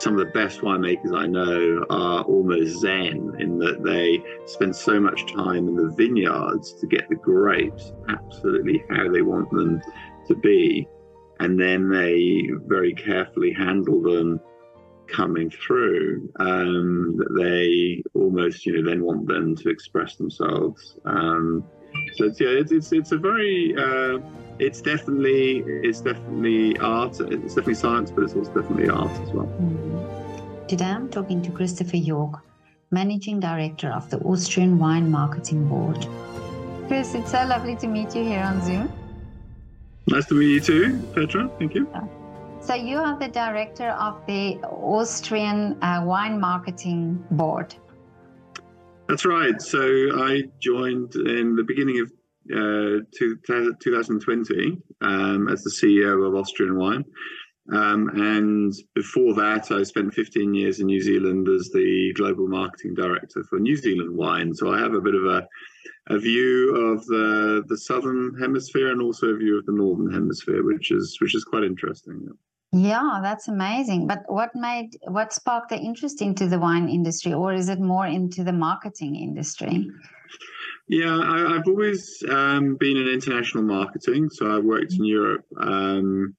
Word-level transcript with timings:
some 0.00 0.18
of 0.18 0.26
the 0.26 0.32
best 0.32 0.60
winemakers 0.60 1.14
I 1.14 1.26
know 1.26 1.84
are 1.90 2.22
almost 2.22 2.80
zen 2.80 3.36
in 3.38 3.58
that 3.58 3.82
they 3.84 4.22
spend 4.46 4.74
so 4.74 4.98
much 4.98 5.30
time 5.32 5.68
in 5.68 5.76
the 5.76 5.94
vineyards 5.94 6.72
to 6.80 6.86
get 6.86 7.06
the 7.10 7.16
grapes 7.16 7.92
absolutely 8.08 8.82
how 8.88 9.10
they 9.12 9.20
want 9.20 9.50
them 9.50 9.82
to 10.26 10.34
be. 10.34 10.88
And 11.38 11.60
then 11.60 11.90
they 11.90 12.48
very 12.66 12.94
carefully 12.94 13.52
handle 13.52 14.00
them 14.00 14.40
coming 15.06 15.50
through. 15.50 16.30
Um, 16.40 17.20
they 17.36 18.02
almost, 18.14 18.64
you 18.64 18.80
know, 18.80 18.88
then 18.88 19.02
want 19.02 19.26
them 19.26 19.54
to 19.56 19.68
express 19.68 20.16
themselves. 20.16 20.96
Um, 21.04 21.64
so 22.14 22.24
it's, 22.26 22.40
yeah, 22.40 22.48
it's, 22.48 22.72
it's, 22.72 22.92
it's 22.92 23.12
a 23.12 23.18
very, 23.18 23.74
uh, 23.76 24.18
it's 24.60 24.80
definitely, 24.82 25.64
it's 25.66 26.00
definitely 26.00 26.78
art. 26.78 27.18
It's 27.20 27.54
definitely 27.54 27.74
science, 27.74 28.10
but 28.10 28.24
it's 28.24 28.34
also 28.34 28.52
definitely 28.52 28.90
art 28.90 29.10
as 29.10 29.30
well. 29.30 29.46
Mm-hmm. 29.46 30.66
Today 30.66 30.84
I'm 30.84 31.08
talking 31.08 31.42
to 31.42 31.50
Christopher 31.50 31.96
Yorke, 31.96 32.40
Managing 32.90 33.40
Director 33.40 33.88
of 33.90 34.10
the 34.10 34.18
Austrian 34.20 34.78
Wine 34.78 35.10
Marketing 35.10 35.66
Board. 35.66 36.06
Chris, 36.86 37.14
it's 37.14 37.30
so 37.30 37.44
lovely 37.46 37.74
to 37.76 37.86
meet 37.86 38.14
you 38.14 38.22
here 38.22 38.42
on 38.42 38.62
Zoom. 38.62 38.92
Nice 40.08 40.26
to 40.26 40.34
meet 40.34 40.52
you 40.52 40.60
too, 40.60 40.98
Petra. 41.14 41.50
Thank 41.58 41.74
you. 41.74 41.90
So 42.60 42.74
you 42.74 42.98
are 42.98 43.18
the 43.18 43.28
director 43.28 43.90
of 43.90 44.24
the 44.26 44.58
Austrian 44.64 45.82
uh, 45.82 46.02
Wine 46.04 46.38
Marketing 46.38 47.24
Board. 47.30 47.74
That's 49.08 49.24
right. 49.24 49.60
So 49.60 49.80
I 50.22 50.42
joined 50.60 51.14
in 51.14 51.56
the 51.56 51.64
beginning 51.64 52.00
of 52.00 52.12
uh, 52.52 53.00
2020 53.18 54.78
um, 55.00 55.48
as 55.48 55.62
the 55.62 55.70
CEO 55.70 56.26
of 56.26 56.34
Austrian 56.34 56.76
Wine. 56.76 57.04
Um, 57.72 58.08
and 58.14 58.72
before 58.94 59.34
that, 59.34 59.70
I 59.70 59.84
spent 59.84 60.14
15 60.14 60.54
years 60.54 60.80
in 60.80 60.86
New 60.86 61.00
Zealand 61.00 61.48
as 61.48 61.70
the 61.70 62.12
global 62.16 62.48
marketing 62.48 62.94
director 62.94 63.44
for 63.44 63.60
New 63.60 63.76
Zealand 63.76 64.16
wine. 64.16 64.54
So 64.54 64.72
I 64.72 64.78
have 64.80 64.94
a 64.94 65.00
bit 65.00 65.14
of 65.14 65.24
a, 65.24 65.46
a 66.08 66.18
view 66.18 66.74
of 66.74 67.06
the 67.06 67.62
the 67.68 67.78
southern 67.78 68.34
hemisphere 68.40 68.90
and 68.90 69.00
also 69.00 69.28
a 69.28 69.36
view 69.36 69.58
of 69.58 69.66
the 69.66 69.72
northern 69.72 70.12
hemisphere, 70.12 70.64
which 70.64 70.90
is 70.90 71.16
which 71.20 71.34
is 71.34 71.44
quite 71.44 71.62
interesting. 71.62 72.28
Yeah, 72.72 73.20
that's 73.22 73.46
amazing. 73.46 74.06
But 74.08 74.22
what 74.26 74.50
made 74.54 74.96
what 75.08 75.32
sparked 75.32 75.68
the 75.68 75.78
interest 75.78 76.22
into 76.22 76.48
the 76.48 76.58
wine 76.58 76.88
industry, 76.88 77.32
or 77.32 77.52
is 77.52 77.68
it 77.68 77.80
more 77.80 78.06
into 78.06 78.42
the 78.42 78.52
marketing 78.52 79.14
industry? 79.14 79.88
Yeah, 80.90 81.20
I, 81.22 81.54
have 81.54 81.68
always 81.68 82.20
um, 82.28 82.74
been 82.74 82.96
in 82.96 83.06
international 83.06 83.62
marketing. 83.62 84.28
So 84.28 84.50
I've 84.50 84.64
worked 84.64 84.92
in 84.94 85.04
Europe 85.04 85.44
um, 85.56 86.34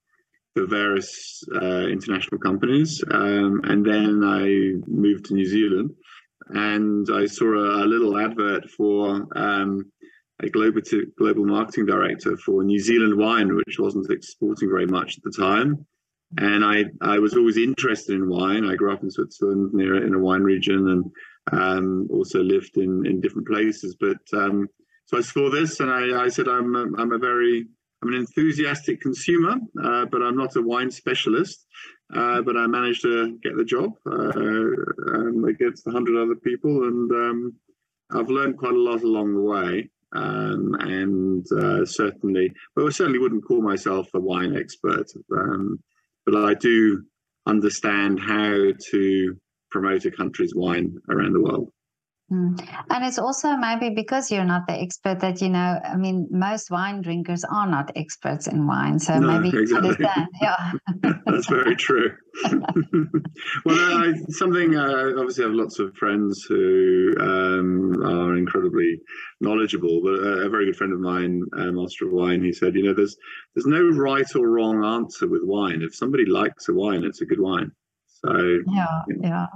for 0.54 0.66
various 0.66 1.42
uh, 1.54 1.86
international 1.86 2.38
companies, 2.38 3.02
um, 3.10 3.62
and 3.64 3.82
then 3.82 4.22
I 4.22 4.74
moved 4.86 5.24
to 5.26 5.34
New 5.34 5.46
Zealand, 5.46 5.94
and 6.50 7.08
I 7.10 7.24
saw 7.24 7.46
a, 7.46 7.84
a 7.84 7.86
little 7.86 8.18
advert 8.18 8.68
for 8.68 9.26
um, 9.34 9.90
a 10.42 10.50
global 10.50 10.82
global 11.16 11.46
marketing 11.46 11.86
director 11.86 12.36
for 12.36 12.62
New 12.62 12.78
Zealand 12.78 13.16
wine, 13.16 13.56
which 13.56 13.78
wasn't 13.78 14.10
exporting 14.10 14.68
very 14.68 14.86
much 14.86 15.16
at 15.16 15.22
the 15.22 15.32
time 15.32 15.86
and 16.38 16.64
I 16.64 16.84
I 17.00 17.18
was 17.18 17.34
always 17.34 17.56
interested 17.56 18.14
in 18.14 18.28
wine. 18.28 18.64
I 18.64 18.74
grew 18.74 18.92
up 18.92 19.02
in 19.02 19.10
Switzerland 19.10 19.72
near 19.74 20.04
in 20.04 20.14
a 20.14 20.18
wine 20.18 20.42
region, 20.42 20.88
and 20.88 21.04
um, 21.50 22.08
also 22.10 22.42
lived 22.42 22.76
in 22.76 23.06
in 23.06 23.20
different 23.20 23.48
places. 23.48 23.96
But 23.98 24.22
um, 24.32 24.68
so 25.06 25.18
I 25.18 25.22
saw 25.22 25.50
this, 25.50 25.80
and 25.80 25.90
I, 25.90 26.24
I 26.24 26.28
said 26.28 26.48
I'm 26.48 26.74
a, 26.76 26.84
I'm 27.00 27.12
a 27.12 27.18
very 27.18 27.66
I'm 28.02 28.08
an 28.08 28.14
enthusiastic 28.14 29.00
consumer, 29.00 29.56
uh, 29.82 30.06
but 30.06 30.22
I'm 30.22 30.36
not 30.36 30.56
a 30.56 30.62
wine 30.62 30.90
specialist. 30.90 31.66
Uh, 32.14 32.42
but 32.42 32.58
I 32.58 32.66
managed 32.66 33.02
to 33.02 33.38
get 33.42 33.56
the 33.56 33.64
job 33.64 33.92
uh, 34.06 34.32
um, 35.14 35.44
against 35.48 35.86
a 35.86 35.90
hundred 35.90 36.22
other 36.22 36.34
people, 36.34 36.84
and 36.84 37.10
um, 37.10 37.54
I've 38.10 38.28
learned 38.28 38.58
quite 38.58 38.74
a 38.74 38.78
lot 38.78 39.02
along 39.02 39.34
the 39.34 39.40
way. 39.40 39.88
Um, 40.14 40.74
and 40.78 41.46
uh, 41.52 41.86
certainly, 41.86 42.52
but 42.76 42.84
I 42.84 42.90
certainly 42.90 43.18
wouldn't 43.18 43.46
call 43.46 43.62
myself 43.62 44.08
a 44.12 44.20
wine 44.20 44.54
expert. 44.54 45.06
Um, 45.34 45.82
but 46.26 46.36
I 46.36 46.52
do 46.52 47.02
understand 47.46 48.20
how 48.20 48.72
to 48.90 49.36
promote 49.72 50.04
a 50.04 50.10
country's 50.10 50.54
wine 50.54 50.94
around 51.08 51.32
the 51.32 51.42
world. 51.42 51.72
Mm. 52.32 52.66
And 52.88 53.04
it's 53.04 53.18
also 53.18 53.56
maybe 53.56 53.90
because 53.90 54.30
you're 54.30 54.44
not 54.44 54.66
the 54.66 54.72
expert 54.72 55.20
that 55.20 55.42
you 55.42 55.50
know. 55.50 55.78
I 55.84 55.96
mean, 55.96 56.28
most 56.30 56.70
wine 56.70 57.02
drinkers 57.02 57.44
are 57.44 57.66
not 57.66 57.92
experts 57.94 58.46
in 58.46 58.66
wine, 58.66 58.98
so 58.98 59.18
no, 59.18 59.38
maybe 59.38 59.58
exactly. 59.58 59.90
understand. 59.90 60.28
Yeah, 60.40 60.72
that's 61.26 61.46
very 61.46 61.76
true. 61.76 62.10
well, 63.66 63.76
I, 63.76 64.14
something 64.30 64.76
uh, 64.76 65.12
obviously 65.18 65.44
I 65.44 65.48
have 65.48 65.56
lots 65.56 65.78
of 65.78 65.94
friends 65.94 66.42
who 66.48 67.12
um, 67.20 68.02
are 68.02 68.36
incredibly 68.36 68.98
knowledgeable. 69.42 70.00
But 70.02 70.14
a, 70.14 70.46
a, 70.46 70.48
very 70.48 70.66
good 70.66 70.76
friend 70.76 70.94
of 70.94 71.00
mine, 71.00 71.42
uh, 71.58 71.70
Master 71.72 72.06
of 72.06 72.12
Wine, 72.12 72.42
he 72.42 72.52
said, 72.52 72.74
you 72.74 72.84
know, 72.84 72.94
there's 72.94 73.16
there's 73.54 73.66
no 73.66 73.82
right 73.90 74.34
or 74.34 74.48
wrong 74.48 74.82
answer 74.82 75.28
with 75.28 75.42
wine. 75.44 75.82
If 75.82 75.94
somebody 75.94 76.24
likes 76.24 76.68
a 76.70 76.72
wine, 76.72 77.04
it's 77.04 77.20
a 77.20 77.26
good 77.26 77.40
wine. 77.40 77.72
So 78.24 78.36
yeah, 78.38 79.02
you 79.08 79.16
know. 79.16 79.28
yeah. 79.28 79.46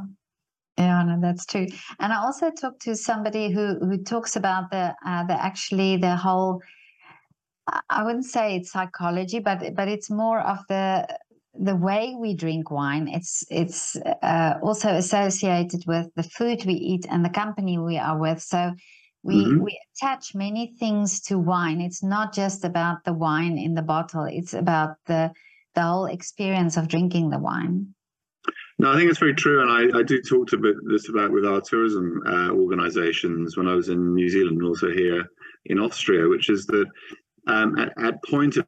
Yeah, 0.79 1.03
no, 1.05 1.19
that's 1.21 1.47
true. 1.47 1.67
And 2.01 2.13
I 2.13 2.19
also 2.19 2.51
talked 2.51 2.83
to 2.83 2.95
somebody 2.97 3.51
who 3.51 3.79
who 3.79 4.03
talks 4.03 4.37
about 4.37 4.71
the 4.71 4.95
uh, 5.07 5.25
the 5.25 5.33
actually 5.33 5.97
the 5.97 6.17
whole. 6.17 6.61
I 7.91 8.05
wouldn't 8.05 8.27
say 8.27 8.57
it's 8.57 8.73
psychology, 8.73 9.41
but 9.41 9.75
but 9.75 9.89
it's 9.89 10.11
more 10.11 10.41
of 10.41 10.59
the 10.69 11.07
the 11.59 11.75
way 11.75 12.15
we 12.19 12.35
drink 12.35 12.71
wine. 12.71 13.09
It's 13.09 13.43
it's 13.51 13.97
uh, 14.23 14.55
also 14.63 14.91
associated 14.91 15.85
with 15.87 16.09
the 16.15 16.23
food 16.23 16.65
we 16.67 16.75
eat 16.75 17.07
and 17.09 17.25
the 17.25 17.31
company 17.31 17.79
we 17.79 17.97
are 17.97 18.19
with. 18.19 18.43
So 18.43 18.73
we 19.23 19.45
mm-hmm. 19.45 19.63
we 19.63 19.81
attach 19.95 20.35
many 20.35 20.75
things 20.79 21.21
to 21.23 21.39
wine. 21.39 21.81
It's 21.81 22.03
not 22.03 22.35
just 22.35 22.65
about 22.65 23.05
the 23.05 23.15
wine 23.15 23.57
in 23.57 23.75
the 23.75 23.83
bottle. 23.83 24.25
It's 24.25 24.53
about 24.53 24.97
the 25.07 25.33
the 25.75 25.83
whole 25.83 26.07
experience 26.07 26.77
of 26.77 26.89
drinking 26.89 27.31
the 27.31 27.39
wine. 27.39 27.95
No, 28.79 28.93
I 28.93 28.97
think 28.97 29.11
it's 29.11 29.19
very 29.19 29.35
true, 29.35 29.63
and 29.63 29.71
I, 29.71 30.01
I 30.01 30.03
do 30.03 30.21
talk 30.21 30.49
to 30.49 30.81
this 30.87 31.09
about 31.09 31.33
with 31.33 31.47
our 31.47 31.63
tourism 31.63 32.21
uh, 32.27 32.51
organisations 32.51 33.57
when 33.57 33.69
I 33.69 33.75
was 33.75 33.89
in 33.89 34.15
New 34.15 34.29
Zealand 34.29 34.59
and 34.59 34.67
also 34.67 34.91
here 34.91 35.25
in 35.65 35.79
Austria, 35.79 36.29
which 36.29 36.51
is 36.51 36.67
that 36.67 36.87
um, 37.47 37.79
at, 37.79 37.93
at, 38.03 38.23
point 38.25 38.59
of 38.59 38.67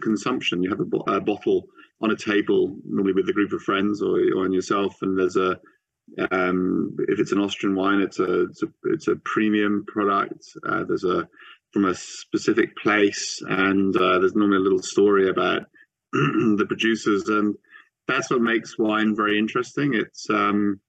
consumption, 0.00 0.62
you 0.62 0.70
have 0.70 0.80
a, 0.80 0.84
bo- 0.84 1.04
a, 1.06 1.20
bottle 1.20 1.64
on 2.00 2.10
a 2.10 2.16
table, 2.16 2.76
normally 2.84 3.12
with 3.12 3.28
a 3.28 3.32
group 3.32 3.52
of 3.52 3.62
friends 3.62 4.02
or, 4.02 4.18
or 4.34 4.44
on 4.44 4.52
yourself, 4.52 4.96
and 5.02 5.16
there's 5.16 5.36
a 5.36 5.56
um, 6.32 6.96
if 7.08 7.20
it's 7.20 7.32
an 7.32 7.38
Austrian 7.38 7.76
wine, 7.76 8.00
it's 8.00 8.18
a 8.18 8.42
it's 8.42 8.62
a, 8.62 8.66
it's 8.84 9.08
a 9.08 9.16
premium 9.24 9.84
product. 9.86 10.44
Uh, 10.68 10.82
there's 10.82 11.04
a 11.04 11.28
from 11.72 11.84
a 11.84 11.94
specific 11.94 12.76
place, 12.76 13.40
and 13.48 13.96
uh, 13.96 14.18
there's 14.18 14.34
normally 14.34 14.58
a 14.58 14.60
little 14.60 14.82
story 14.82 15.28
about 15.28 15.62
the 16.12 16.64
producers 16.66 17.28
and 17.28 17.54
that's 18.08 18.30
what 18.30 18.40
makes 18.40 18.78
wine 18.78 19.14
very 19.14 19.38
interesting. 19.38 19.94
It's 19.94 20.28
um, 20.30 20.80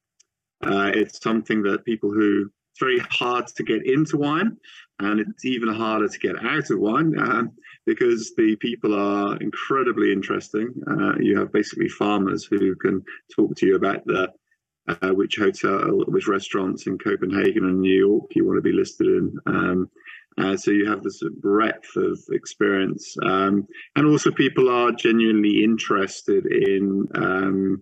uh, 0.66 0.92
it's 0.94 1.22
something 1.22 1.64
that 1.64 1.86
people 1.86 2.12
who 2.12 2.50
it's 2.72 2.80
very 2.80 3.00
hard 3.12 3.46
to 3.48 3.64
get 3.64 3.86
into 3.86 4.18
wine, 4.18 4.58
and 5.00 5.20
it's 5.20 5.46
even 5.46 5.72
harder 5.72 6.08
to 6.08 6.20
get 6.20 6.44
out 6.44 6.72
of 6.72 6.80
wine 6.80 7.18
uh, 7.20 7.44
because 7.86 8.34
the 8.36 8.56
people 8.56 8.96
are 8.96 9.38
incredibly 9.38 10.12
interesting. 10.12 10.74
Uh, 10.90 11.14
you 11.20 11.38
have 11.38 11.52
basically 11.52 11.88
farmers 11.88 12.46
who 12.46 12.76
can 12.76 13.04
talk 13.36 13.56
to 13.58 13.68
you 13.68 13.76
about 13.76 14.04
the 14.06 14.32
uh, 14.88 15.10
which 15.10 15.38
hotel, 15.38 16.04
which 16.08 16.28
restaurants 16.28 16.88
in 16.88 16.98
Copenhagen 16.98 17.66
and 17.66 17.80
New 17.80 18.08
York 18.08 18.36
you 18.36 18.46
want 18.46 18.58
to 18.58 18.62
be 18.62 18.74
listed 18.74 19.08
in. 19.08 19.38
Um, 19.46 19.90
uh, 20.38 20.58
so 20.58 20.72
you 20.72 20.90
have 20.90 21.04
this 21.04 21.22
breadth 21.42 21.96
of 21.96 22.20
experience, 22.32 23.16
um, 23.24 23.68
and 23.96 24.08
also 24.08 24.32
people 24.32 24.70
are 24.70 24.92
genuinely 24.92 25.64
interested 25.64 26.46
in, 26.46 27.08
um, 27.16 27.82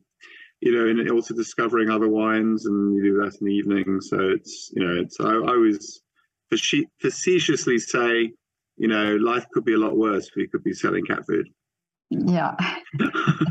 you 0.59 0.71
know, 0.74 0.88
in 0.88 1.09
also 1.09 1.33
discovering 1.33 1.89
other 1.89 2.09
wines, 2.09 2.65
and 2.65 2.95
you 2.95 3.03
do 3.03 3.13
that 3.21 3.38
in 3.39 3.48
the 3.48 3.53
evening. 3.53 4.00
So 4.01 4.19
it's, 4.19 4.71
you 4.75 4.86
know, 4.86 5.01
it's 5.01 5.19
I, 5.19 5.30
I 5.30 5.56
always 5.56 6.01
facetiously 6.50 7.80
say, 7.80 8.31
you 8.77 8.88
know, 8.88 9.15
life 9.15 9.45
could 9.54 9.63
be 9.63 9.74
a 9.74 9.77
lot 9.77 9.95
worse 9.95 10.27
if 10.27 10.36
you 10.36 10.50
could 10.50 10.63
be 10.63 10.74
selling 10.74 11.06
cat 11.06 11.25
food. 11.25 11.47
Yeah. 12.09 12.56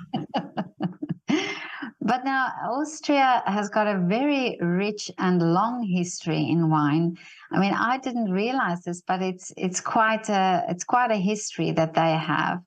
But 2.21 2.27
now 2.27 2.53
Austria 2.73 3.43
has 3.47 3.71
got 3.71 3.87
a 3.87 3.99
very 3.99 4.59
rich 4.61 5.11
and 5.17 5.55
long 5.55 5.83
history 5.83 6.51
in 6.51 6.69
wine. 6.69 7.17
I 7.51 7.59
mean, 7.59 7.73
I 7.73 7.97
didn't 7.97 8.31
realize 8.31 8.83
this, 8.83 9.01
but 9.01 9.23
it's 9.23 9.55
it's 9.57 9.81
quite 9.81 10.29
a 10.29 10.63
it's 10.69 10.85
quite 10.85 11.11
a 11.11 11.17
history 11.17 11.73
that 11.73 11.95
they 11.95 12.11
have. 12.11 12.61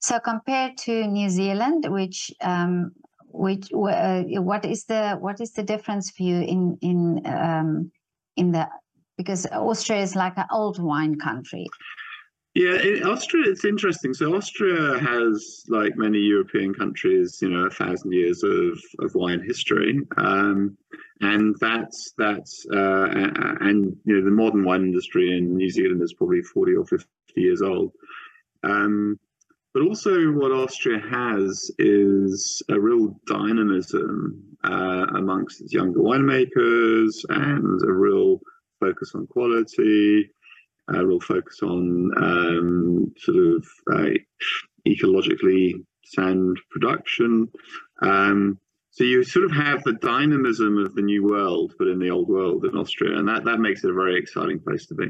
So 0.00 0.20
compared 0.20 0.76
to 0.84 1.08
New 1.08 1.28
Zealand, 1.28 1.86
which 1.88 2.32
um, 2.40 2.92
which 3.32 3.72
uh, 3.72 4.22
what 4.42 4.64
is 4.64 4.84
the 4.84 5.16
what 5.18 5.40
is 5.40 5.54
the 5.54 5.64
difference 5.64 6.12
for 6.12 6.22
you 6.22 6.42
in 6.42 6.78
in 6.80 7.26
um, 7.26 7.90
in 8.36 8.52
the 8.52 8.68
because 9.16 9.44
Austria 9.46 10.02
is 10.02 10.14
like 10.14 10.38
an 10.38 10.46
old 10.52 10.78
wine 10.78 11.18
country. 11.18 11.66
Yeah, 12.54 13.06
Austria, 13.06 13.44
it's 13.48 13.64
interesting. 13.64 14.12
So 14.12 14.34
Austria 14.34 14.98
has, 14.98 15.64
like 15.68 15.96
many 15.96 16.18
European 16.18 16.74
countries, 16.74 17.38
you 17.40 17.48
know, 17.48 17.66
a 17.66 17.70
thousand 17.70 18.12
years 18.12 18.42
of, 18.42 18.76
of 18.98 19.14
wine 19.14 19.40
history, 19.46 20.00
um, 20.16 20.76
and 21.20 21.54
that's 21.60 22.12
that's 22.18 22.66
uh, 22.72 23.06
and 23.60 23.96
you 24.04 24.16
know 24.16 24.24
the 24.24 24.32
modern 24.32 24.64
wine 24.64 24.82
industry 24.82 25.36
in 25.36 25.56
New 25.56 25.70
Zealand 25.70 26.02
is 26.02 26.14
probably 26.14 26.42
forty 26.42 26.74
or 26.74 26.84
fifty 26.86 27.08
years 27.36 27.62
old. 27.62 27.92
Um, 28.64 29.20
but 29.72 29.84
also, 29.84 30.32
what 30.32 30.50
Austria 30.50 30.98
has 31.08 31.70
is 31.78 32.62
a 32.68 32.80
real 32.80 33.14
dynamism 33.28 34.42
uh, 34.64 35.06
amongst 35.14 35.60
its 35.60 35.72
younger 35.72 36.00
winemakers 36.00 37.12
and 37.28 37.80
a 37.82 37.92
real 37.92 38.40
focus 38.80 39.12
on 39.14 39.28
quality 39.28 40.30
a 40.94 41.06
real 41.06 41.20
focus 41.20 41.60
on 41.62 42.10
um, 42.16 43.12
sort 43.18 43.36
of 43.36 43.66
uh, 43.92 44.10
ecologically 44.86 45.74
sound 46.04 46.58
production. 46.70 47.48
Um, 48.02 48.58
so 48.90 49.04
you 49.04 49.22
sort 49.22 49.44
of 49.44 49.52
have 49.52 49.82
the 49.84 49.92
dynamism 49.94 50.78
of 50.78 50.94
the 50.94 51.02
new 51.02 51.24
world, 51.24 51.74
but 51.78 51.86
in 51.86 51.98
the 51.98 52.10
old 52.10 52.28
world 52.28 52.64
in 52.64 52.76
Austria, 52.76 53.18
and 53.18 53.28
that, 53.28 53.44
that 53.44 53.60
makes 53.60 53.84
it 53.84 53.90
a 53.90 53.94
very 53.94 54.18
exciting 54.18 54.58
place 54.58 54.86
to 54.86 54.94
be. 54.94 55.06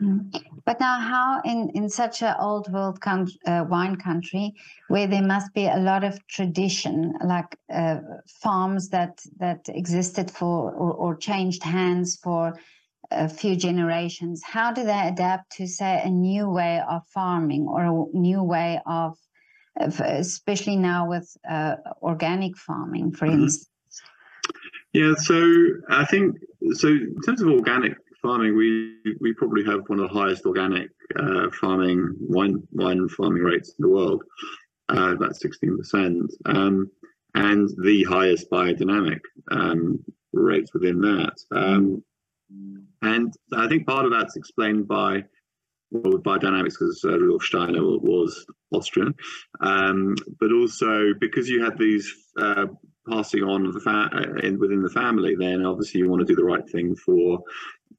Mm. 0.00 0.30
But 0.66 0.78
now, 0.78 1.00
how 1.00 1.40
in, 1.44 1.70
in 1.74 1.88
such 1.88 2.22
an 2.22 2.34
old 2.38 2.70
world 2.70 3.00
con- 3.00 3.28
uh, 3.46 3.64
wine 3.68 3.96
country, 3.96 4.54
where 4.88 5.06
there 5.06 5.22
must 5.22 5.54
be 5.54 5.66
a 5.66 5.78
lot 5.78 6.04
of 6.04 6.24
tradition, 6.28 7.14
like 7.24 7.56
uh, 7.72 8.00
farms 8.42 8.90
that 8.90 9.22
that 9.38 9.66
existed 9.68 10.30
for 10.30 10.72
or, 10.72 10.92
or 10.92 11.16
changed 11.16 11.62
hands 11.62 12.18
for 12.22 12.58
a 13.10 13.28
few 13.28 13.56
generations, 13.56 14.42
how 14.44 14.72
do 14.72 14.84
they 14.84 15.08
adapt 15.08 15.52
to, 15.56 15.66
say, 15.66 16.00
a 16.04 16.10
new 16.10 16.48
way 16.48 16.82
of 16.88 17.02
farming 17.14 17.66
or 17.68 17.82
a 17.82 18.16
new 18.16 18.42
way 18.42 18.80
of, 18.86 19.16
of 19.80 20.00
especially 20.00 20.76
now 20.76 21.08
with 21.08 21.36
uh, 21.48 21.76
organic 22.02 22.56
farming, 22.56 23.12
for 23.12 23.26
mm-hmm. 23.26 23.44
instance? 23.44 23.70
Yeah, 24.92 25.14
so 25.16 25.38
I 25.90 26.04
think 26.06 26.36
so. 26.72 26.88
In 26.88 27.20
terms 27.24 27.42
of 27.42 27.48
organic 27.48 27.94
farming, 28.22 28.56
we 28.56 28.96
we 29.20 29.34
probably 29.34 29.64
have 29.64 29.80
one 29.88 30.00
of 30.00 30.08
the 30.08 30.14
highest 30.14 30.46
organic 30.46 30.88
uh, 31.18 31.50
farming 31.60 32.14
wine 32.18 32.62
wine 32.72 33.06
farming 33.08 33.42
rates 33.42 33.74
in 33.78 33.82
the 33.82 33.90
world, 33.90 34.22
uh, 34.88 35.12
about 35.14 35.36
sixteen 35.36 35.76
percent, 35.76 36.32
um, 36.46 36.90
and 37.34 37.68
the 37.84 38.04
highest 38.04 38.50
biodynamic 38.50 39.20
um, 39.50 40.02
rates 40.32 40.72
within 40.72 41.00
that. 41.00 41.34
Um, 41.52 42.02
and 43.02 43.32
I 43.54 43.68
think 43.68 43.86
part 43.86 44.04
of 44.04 44.12
that's 44.12 44.36
explained 44.36 44.86
by 44.88 45.24
well, 45.90 46.18
biodynamics 46.18 46.74
because 46.78 47.04
uh, 47.04 47.18
Rudolf 47.18 47.44
Steiner 47.44 47.82
was 47.82 48.46
Austrian, 48.72 49.14
um, 49.60 50.16
but 50.40 50.52
also 50.52 51.14
because 51.20 51.48
you 51.48 51.62
had 51.62 51.78
these 51.78 52.12
uh, 52.38 52.66
passing 53.08 53.44
on 53.44 53.70
the 53.72 53.80
fa- 53.80 54.10
uh, 54.12 54.46
in, 54.46 54.58
within 54.58 54.82
the 54.82 54.90
family, 54.90 55.36
then 55.36 55.64
obviously 55.64 56.00
you 56.00 56.08
want 56.08 56.20
to 56.20 56.26
do 56.26 56.34
the 56.34 56.44
right 56.44 56.68
thing 56.70 56.96
for 56.96 57.38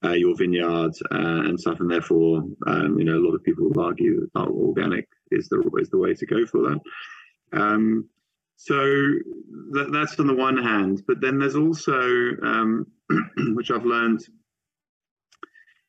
uh, 0.03 0.11
your 0.11 0.35
vineyard 0.35 0.91
uh, 1.11 1.41
and 1.47 1.59
stuff, 1.59 1.79
and 1.79 1.89
therefore, 1.89 2.43
um, 2.67 2.99
you 2.99 3.05
know, 3.05 3.15
a 3.15 3.25
lot 3.25 3.35
of 3.35 3.43
people 3.43 3.69
will 3.69 3.83
argue 3.83 4.29
that 4.35 4.47
organic 4.47 5.07
is 5.31 5.47
the 5.49 5.61
is 5.79 5.89
the 5.89 5.97
way 5.97 6.13
to 6.13 6.25
go 6.25 6.45
for 6.45 6.61
that. 6.69 6.79
Um, 7.53 8.09
so 8.57 8.75
that, 9.71 9.89
that's 9.93 10.19
on 10.19 10.27
the 10.27 10.33
one 10.33 10.57
hand, 10.57 11.03
but 11.07 11.21
then 11.21 11.37
there's 11.37 11.55
also, 11.55 12.01
um, 12.43 12.87
which 13.53 13.69
I've 13.69 13.85
learned 13.85 14.21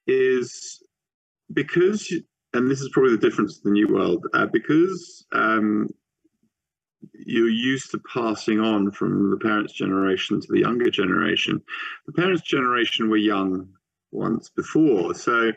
is 0.06 0.82
because, 1.52 2.12
and 2.52 2.70
this 2.70 2.82
is 2.82 2.90
probably 2.92 3.12
the 3.12 3.26
difference 3.26 3.60
in 3.64 3.70
the 3.70 3.72
new 3.72 3.88
world, 3.88 4.26
uh, 4.34 4.46
because 4.52 5.24
um, 5.32 5.88
you're 7.14 7.48
used 7.48 7.90
to 7.92 8.00
passing 8.12 8.60
on 8.60 8.92
from 8.92 9.30
the 9.30 9.38
parents' 9.38 9.72
generation 9.72 10.38
to 10.38 10.46
the 10.50 10.60
younger 10.60 10.90
generation. 10.90 11.62
The 12.06 12.12
parents' 12.12 12.42
generation 12.42 13.08
were 13.08 13.16
young 13.16 13.70
once 14.12 14.50
before, 14.50 15.14
so 15.14 15.52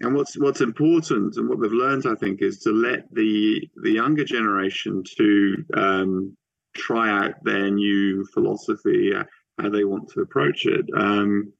and 0.00 0.14
what's 0.14 0.36
what's 0.38 0.60
important 0.60 1.36
and 1.36 1.48
what 1.48 1.60
they've 1.60 1.72
learned, 1.72 2.06
I 2.06 2.14
think, 2.14 2.42
is 2.42 2.58
to 2.60 2.70
let 2.70 3.12
the 3.12 3.68
the 3.82 3.90
younger 3.90 4.24
generation 4.24 5.02
to 5.16 5.64
um, 5.74 6.36
try 6.74 7.08
out 7.10 7.42
their 7.42 7.70
new 7.70 8.24
philosophy, 8.32 9.12
uh, 9.14 9.24
how 9.60 9.70
they 9.70 9.84
want 9.84 10.08
to 10.10 10.20
approach 10.20 10.66
it. 10.66 10.84
Um, 10.96 11.52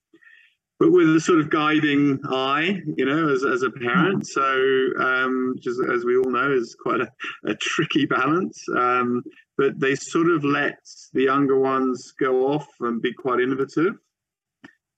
but 0.81 0.91
with 0.91 1.15
a 1.15 1.21
sort 1.21 1.39
of 1.39 1.51
guiding 1.51 2.19
eye, 2.29 2.81
you 2.97 3.07
know, 3.07 3.29
as, 3.29 3.45
as 3.45 3.63
a 3.63 3.71
parent. 3.71 4.27
So, 4.27 4.91
um, 4.99 5.55
just 5.61 5.81
as 5.93 6.05
we 6.05 6.17
all 6.17 6.31
know, 6.31 6.51
is 6.51 6.77
quite 6.81 7.01
a, 7.01 7.09
a 7.47 7.55
tricky 7.55 8.07
balance. 8.07 8.61
Um, 8.77 9.23
but 9.57 9.79
they 9.79 9.95
sort 9.95 10.29
of 10.29 10.45
let 10.45 10.79
the 11.13 11.23
younger 11.23 11.59
ones 11.59 12.13
go 12.19 12.49
off 12.49 12.67
and 12.81 13.01
be 13.01 13.13
quite 13.13 13.41
innovative 13.41 13.95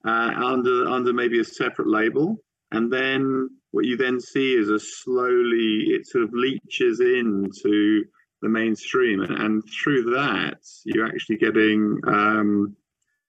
uh, 0.06 0.32
under 0.34 0.88
under 0.88 1.12
maybe 1.12 1.40
a 1.40 1.44
separate 1.44 1.88
label. 1.88 2.36
And 2.72 2.92
then 2.92 3.50
what 3.72 3.84
you 3.84 3.96
then 3.96 4.18
see 4.18 4.54
is 4.54 4.70
a 4.70 4.80
slowly 4.80 5.88
it 5.90 6.06
sort 6.06 6.24
of 6.24 6.32
leaches 6.32 7.00
into 7.00 8.04
the 8.42 8.48
mainstream, 8.48 9.20
and, 9.22 9.62
through 9.82 10.04
that 10.14 10.58
you're 10.84 11.06
actually 11.06 11.36
getting 11.36 11.98
um, 12.06 12.76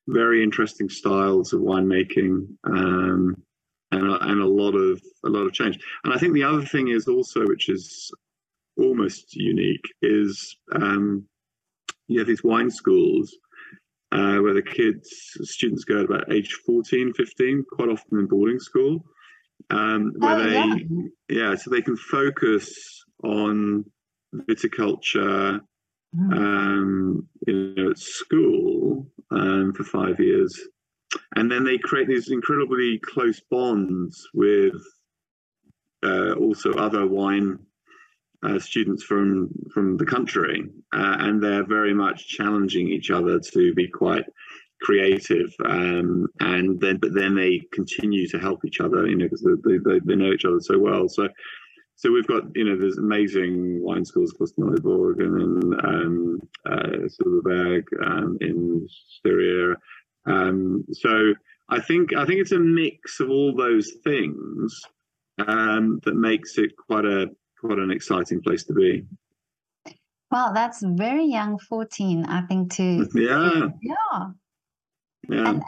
very 0.08 0.44
interesting 0.44 0.90
styles 0.90 1.54
of 1.54 1.62
winemaking 1.62 2.48
um, 2.66 3.36
and, 3.92 4.08
a, 4.08 4.20
and 4.30 4.42
a 4.42 4.48
lot 4.48 4.76
of 4.76 5.02
a 5.26 5.30
lot 5.30 5.46
of 5.46 5.54
change. 5.54 5.80
And 6.04 6.14
I 6.14 6.18
think 6.18 6.34
the 6.34 6.44
other 6.44 6.64
thing 6.64 6.90
is 6.90 7.08
also, 7.08 7.46
which 7.46 7.70
is 7.70 8.12
almost 8.78 9.36
unique, 9.36 9.86
is 10.02 10.56
um, 10.74 11.26
you 12.08 12.20
have 12.20 12.28
these 12.28 12.44
wine 12.44 12.70
schools 12.70 13.36
uh, 14.12 14.38
where 14.38 14.54
the 14.54 14.62
kids, 14.62 15.10
students 15.42 15.84
go 15.84 16.00
at 16.00 16.06
about 16.06 16.32
age 16.32 16.54
14, 16.66 17.14
15, 17.14 17.66
quite 17.72 17.90
often 17.90 18.20
in 18.20 18.28
boarding 18.28 18.60
school, 18.60 19.04
um, 19.70 20.14
where 20.18 20.36
oh, 20.36 20.44
they, 20.44 20.54
yeah. 20.54 21.08
yeah, 21.30 21.56
so 21.56 21.70
they 21.70 21.82
can 21.82 21.98
focus 21.98 23.04
on 23.24 23.84
viticulture, 24.34 25.62
mm. 26.16 26.34
um, 26.34 27.28
you 27.46 27.74
know, 27.76 27.92
at 27.92 27.98
school 27.98 29.08
um, 29.32 29.74
for 29.74 29.84
five 29.84 30.20
years. 30.20 30.60
And 31.36 31.50
then 31.52 31.64
they 31.64 31.78
create 31.78 32.08
these 32.08 32.30
incredibly 32.32 33.00
close 33.00 33.42
bonds 33.50 34.28
with 34.34 34.76
uh, 36.04 36.34
also 36.34 36.72
other 36.74 37.08
wine 37.08 37.60
uh, 38.44 38.60
students 38.60 39.04
from 39.04 39.50
from 39.74 39.98
the 39.98 40.06
country, 40.06 40.64
uh, 40.94 41.16
and 41.20 41.42
they're 41.42 41.66
very 41.66 41.94
much 41.94 42.28
challenging 42.28 42.88
each 42.88 43.10
other 43.10 43.40
to 43.40 43.74
be 43.74 43.88
quite 43.88 44.26
creative. 44.82 45.52
Um, 45.66 46.28
and 46.40 46.80
then, 46.80 46.98
but 46.98 47.14
then 47.14 47.36
they 47.36 47.64
continue 47.74 48.28
to 48.28 48.38
help 48.38 48.64
each 48.64 48.80
other, 48.80 49.08
you 49.08 49.16
know, 49.16 49.26
because 49.26 49.42
they, 49.42 49.78
they, 49.78 50.00
they 50.06 50.16
know 50.16 50.32
each 50.32 50.46
other 50.46 50.60
so 50.60 50.78
well. 50.78 51.10
So 51.10 51.28
so 51.98 52.12
we've 52.12 52.28
got 52.28 52.44
you 52.56 52.64
know 52.64 52.78
there's 52.78 53.00
amazing 53.00 53.82
wine 53.82 54.06
schools 54.06 54.32
close 54.32 54.52
to 54.54 54.62
Neuburg 54.62 55.20
and 55.20 55.36
then 55.36 55.80
um, 55.84 56.40
uh, 56.66 57.08
Silberberg 57.08 57.86
um, 58.06 58.38
in 58.40 58.88
Styria. 58.88 59.76
Um, 60.28 60.86
so 60.92 61.34
I 61.70 61.82
think 61.82 62.16
I 62.16 62.26
think 62.26 62.40
it's 62.40 62.52
a 62.52 62.60
mix 62.60 63.20
of 63.20 63.32
all 63.32 63.56
those 63.56 63.92
things 64.04 64.80
um, 65.40 66.00
that 66.06 66.14
makes 66.14 66.60
it 66.60 66.78
quite 66.78 67.06
a 67.06 67.32
quite 67.60 67.80
an 67.80 67.90
exciting 67.90 68.42
place 68.44 68.64
to 68.66 68.74
be. 68.74 69.04
Well, 70.30 70.54
that's 70.54 70.84
very 70.84 71.26
young, 71.26 71.58
fourteen. 71.58 72.26
I 72.26 72.42
think 72.42 72.74
to 72.74 73.08
yeah 73.16 73.70
yeah 73.82 74.28
yeah. 75.30 75.50
And, 75.50 75.64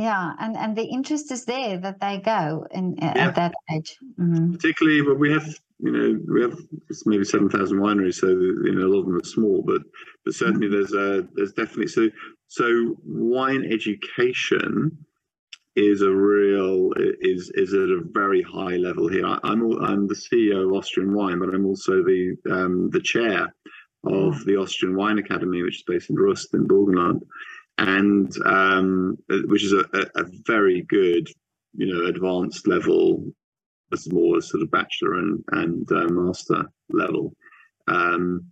yeah, 0.00 0.32
and 0.38 0.56
and 0.56 0.74
the 0.74 0.84
interest 0.84 1.30
is 1.30 1.44
there 1.44 1.76
that 1.76 2.00
they 2.00 2.18
go 2.24 2.66
in 2.70 2.96
yeah. 2.96 3.28
at 3.28 3.34
that 3.34 3.52
age. 3.70 3.98
Mm-hmm. 4.18 4.52
Particularly, 4.52 5.02
but 5.02 5.18
we 5.18 5.30
have 5.30 5.46
you 5.78 5.92
know 5.92 6.18
we 6.32 6.40
have 6.40 6.56
maybe 7.04 7.24
seven 7.24 7.50
thousand 7.50 7.80
wineries, 7.80 8.14
so 8.14 8.28
you 8.28 8.74
know 8.74 8.86
a 8.86 8.88
lot 8.88 9.00
of 9.00 9.06
them 9.06 9.16
are 9.16 9.24
small, 9.24 9.62
but 9.62 9.82
but 10.24 10.34
certainly 10.34 10.68
mm-hmm. 10.68 10.76
there's 10.76 10.94
a 10.94 11.28
there's 11.34 11.52
definitely 11.52 11.88
so 11.88 12.08
so 12.48 12.96
wine 13.04 13.70
education 13.70 14.96
is 15.76 16.00
a 16.00 16.10
real 16.10 16.92
is 17.20 17.50
is 17.54 17.74
at 17.74 17.90
a 17.90 18.00
very 18.12 18.40
high 18.40 18.76
level 18.76 19.06
here. 19.06 19.26
I, 19.26 19.34
am 19.34 19.70
I'm, 19.70 19.84
I'm 19.84 20.06
the 20.06 20.14
CEO 20.14 20.64
of 20.64 20.72
Austrian 20.72 21.12
Wine, 21.12 21.38
but 21.40 21.54
I'm 21.54 21.66
also 21.66 22.02
the 22.02 22.36
um, 22.50 22.88
the 22.88 23.02
chair 23.02 23.54
of 24.04 24.34
mm. 24.34 24.44
the 24.46 24.56
Austrian 24.56 24.96
Wine 24.96 25.18
Academy, 25.18 25.62
which 25.62 25.80
is 25.80 25.82
based 25.82 26.08
in 26.08 26.16
Rust 26.16 26.54
in 26.54 26.66
Burgenland 26.66 27.20
and 27.80 28.30
um, 28.44 29.16
which 29.28 29.64
is 29.64 29.72
a, 29.72 29.84
a, 30.14 30.24
very 30.46 30.82
good, 30.82 31.28
you 31.72 31.86
know, 31.86 32.06
advanced 32.06 32.68
level, 32.68 33.24
as 33.92 34.12
more 34.12 34.42
sort 34.42 34.62
of 34.62 34.70
bachelor 34.70 35.14
and 35.14 35.42
and 35.52 35.90
uh, 35.90 36.08
master 36.08 36.70
level. 36.90 37.34
Um, 37.88 38.44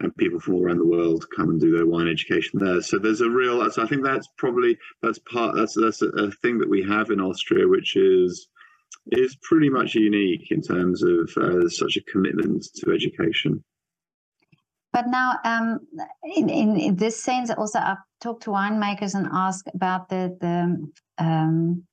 and 0.00 0.16
people 0.16 0.40
from 0.40 0.54
all 0.54 0.64
around 0.64 0.78
the 0.78 0.84
world 0.84 1.24
come 1.36 1.50
and 1.50 1.60
do 1.60 1.76
their 1.76 1.86
wine 1.86 2.08
education 2.08 2.58
there. 2.58 2.82
So 2.82 2.98
there's 2.98 3.20
a 3.20 3.30
real. 3.30 3.70
So 3.70 3.84
I 3.84 3.86
think 3.86 4.02
that's 4.02 4.26
probably 4.36 4.76
that's 5.00 5.20
part. 5.20 5.54
That's 5.54 5.76
that's 5.80 6.02
a, 6.02 6.08
a 6.08 6.30
thing 6.42 6.58
that 6.58 6.68
we 6.68 6.82
have 6.82 7.10
in 7.10 7.20
Austria, 7.20 7.68
which 7.68 7.94
is 7.94 8.48
is 9.12 9.36
pretty 9.42 9.70
much 9.70 9.94
unique 9.94 10.50
in 10.50 10.60
terms 10.60 11.04
of 11.04 11.30
uh, 11.36 11.68
such 11.68 11.96
a 11.96 12.10
commitment 12.10 12.66
to 12.78 12.92
education. 12.92 13.62
But 14.92 15.06
now, 15.08 15.38
um, 15.44 15.80
in, 16.22 16.50
in, 16.50 16.96
this 16.96 17.22
sense, 17.22 17.50
also 17.50 17.78
I've 17.78 17.96
talked 18.20 18.42
to 18.42 18.50
winemakers 18.50 19.14
and 19.14 19.26
asked 19.32 19.68
about 19.74 20.08
the 20.10 20.36
the 20.38 21.24
um, 21.24 21.84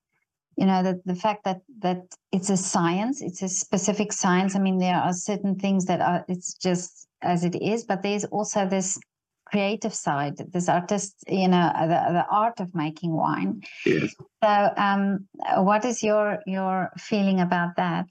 you 0.57 0.65
know 0.65 0.83
the, 0.83 1.01
the 1.05 1.15
fact 1.15 1.45
that 1.45 1.61
that 1.79 2.01
it's 2.33 2.49
a 2.49 2.57
science, 2.57 3.21
it's 3.21 3.41
a 3.41 3.47
specific 3.47 4.11
science. 4.11 4.55
I 4.55 4.59
mean, 4.59 4.79
there 4.79 4.95
are 4.95 5.13
certain 5.13 5.55
things 5.55 5.85
that 5.85 6.01
are 6.01 6.25
it's 6.27 6.55
just 6.55 7.07
as 7.21 7.45
it 7.45 7.55
is, 7.61 7.85
but 7.85 8.03
there's 8.03 8.25
also 8.25 8.67
this 8.67 8.99
creative 9.45 9.93
side, 9.93 10.35
this 10.51 10.69
artist, 10.69 11.15
you 11.27 11.47
know, 11.47 11.71
the, 11.79 12.13
the 12.13 12.25
art 12.29 12.59
of 12.59 12.75
making 12.75 13.13
wine. 13.13 13.61
Yes. 13.85 14.13
So, 14.43 14.69
um, 14.77 15.27
what 15.57 15.85
is 15.85 16.03
your 16.03 16.39
your 16.45 16.91
feeling 16.97 17.39
about 17.39 17.77
that? 17.77 18.07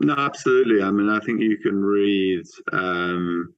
No, 0.00 0.14
absolutely. 0.14 0.82
I 0.82 0.90
mean, 0.90 1.08
I 1.08 1.20
think 1.20 1.40
you 1.40 1.58
can 1.58 1.82
read 1.82 2.44
um, 2.72 3.54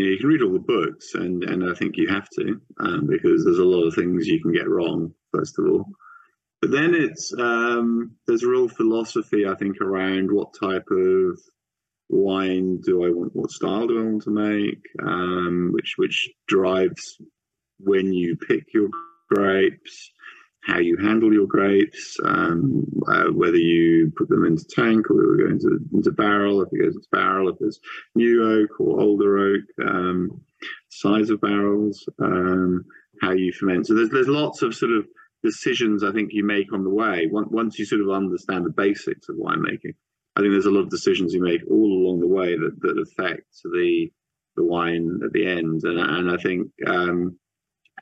you 0.00 0.06
know 0.06 0.12
you 0.12 0.18
can 0.18 0.28
read 0.28 0.42
all 0.42 0.52
the 0.52 0.58
books 0.58 1.14
and 1.14 1.44
and 1.44 1.70
i 1.70 1.74
think 1.74 1.96
you 1.96 2.08
have 2.08 2.28
to 2.30 2.58
um, 2.80 3.06
because 3.06 3.44
there's 3.44 3.58
a 3.58 3.64
lot 3.64 3.86
of 3.86 3.94
things 3.94 4.26
you 4.26 4.40
can 4.40 4.52
get 4.52 4.68
wrong 4.68 5.12
first 5.32 5.58
of 5.58 5.66
all. 5.66 5.84
But 6.62 6.72
then 6.72 6.94
it's 6.94 7.32
um, 7.38 8.16
there's 8.26 8.44
real 8.44 8.68
philosophy 8.68 9.46
i 9.46 9.54
think 9.54 9.80
around 9.80 10.30
what 10.32 10.54
type 10.58 10.86
of 10.90 11.38
wine 12.08 12.80
do 12.84 13.04
i 13.04 13.10
want 13.10 13.36
what 13.36 13.50
style 13.50 13.86
do 13.86 14.00
i 14.00 14.04
want 14.04 14.22
to 14.22 14.30
make 14.30 14.82
um, 15.02 15.70
which 15.72 15.94
which 15.96 16.30
drives 16.48 17.18
when 17.78 18.12
you 18.12 18.36
pick 18.36 18.64
your 18.74 18.88
grapes 19.30 20.12
how 20.70 20.78
you 20.78 20.96
handle 20.96 21.32
your 21.32 21.46
grapes, 21.46 22.16
um, 22.24 22.84
uh, 23.08 23.24
whether 23.32 23.56
you 23.56 24.12
put 24.16 24.28
them 24.28 24.44
into 24.44 24.64
tank 24.64 25.10
or 25.10 25.36
go 25.36 25.46
into, 25.46 25.78
into 25.92 26.12
barrel, 26.12 26.62
if 26.62 26.68
it 26.72 26.82
goes 26.82 26.94
into 26.94 27.08
barrel, 27.10 27.48
if 27.48 27.56
it's 27.60 27.80
new 28.14 28.62
oak 28.62 28.80
or 28.80 29.00
older 29.00 29.38
oak, 29.38 29.64
um, 29.86 30.40
size 30.88 31.30
of 31.30 31.40
barrels, 31.40 32.08
um, 32.22 32.84
how 33.20 33.32
you 33.32 33.52
ferment. 33.52 33.86
So 33.86 33.94
there's, 33.94 34.10
there's 34.10 34.28
lots 34.28 34.62
of 34.62 34.74
sort 34.74 34.92
of 34.92 35.06
decisions 35.42 36.04
I 36.04 36.12
think 36.12 36.30
you 36.32 36.44
make 36.44 36.72
on 36.72 36.84
the 36.84 36.90
way 36.90 37.26
once 37.30 37.78
you 37.78 37.84
sort 37.84 38.02
of 38.02 38.10
understand 38.10 38.64
the 38.64 38.70
basics 38.70 39.28
of 39.28 39.36
winemaking. 39.36 39.94
I 40.36 40.40
think 40.40 40.52
there's 40.52 40.66
a 40.66 40.70
lot 40.70 40.82
of 40.82 40.90
decisions 40.90 41.34
you 41.34 41.42
make 41.42 41.62
all 41.68 41.92
along 41.92 42.20
the 42.20 42.28
way 42.28 42.56
that, 42.56 42.80
that 42.80 42.98
affect 43.00 43.46
the 43.64 44.10
the 44.56 44.64
wine 44.64 45.20
at 45.24 45.32
the 45.32 45.46
end, 45.46 45.82
and 45.84 45.98
and 45.98 46.30
I 46.30 46.36
think 46.36 46.70
um, 46.86 47.38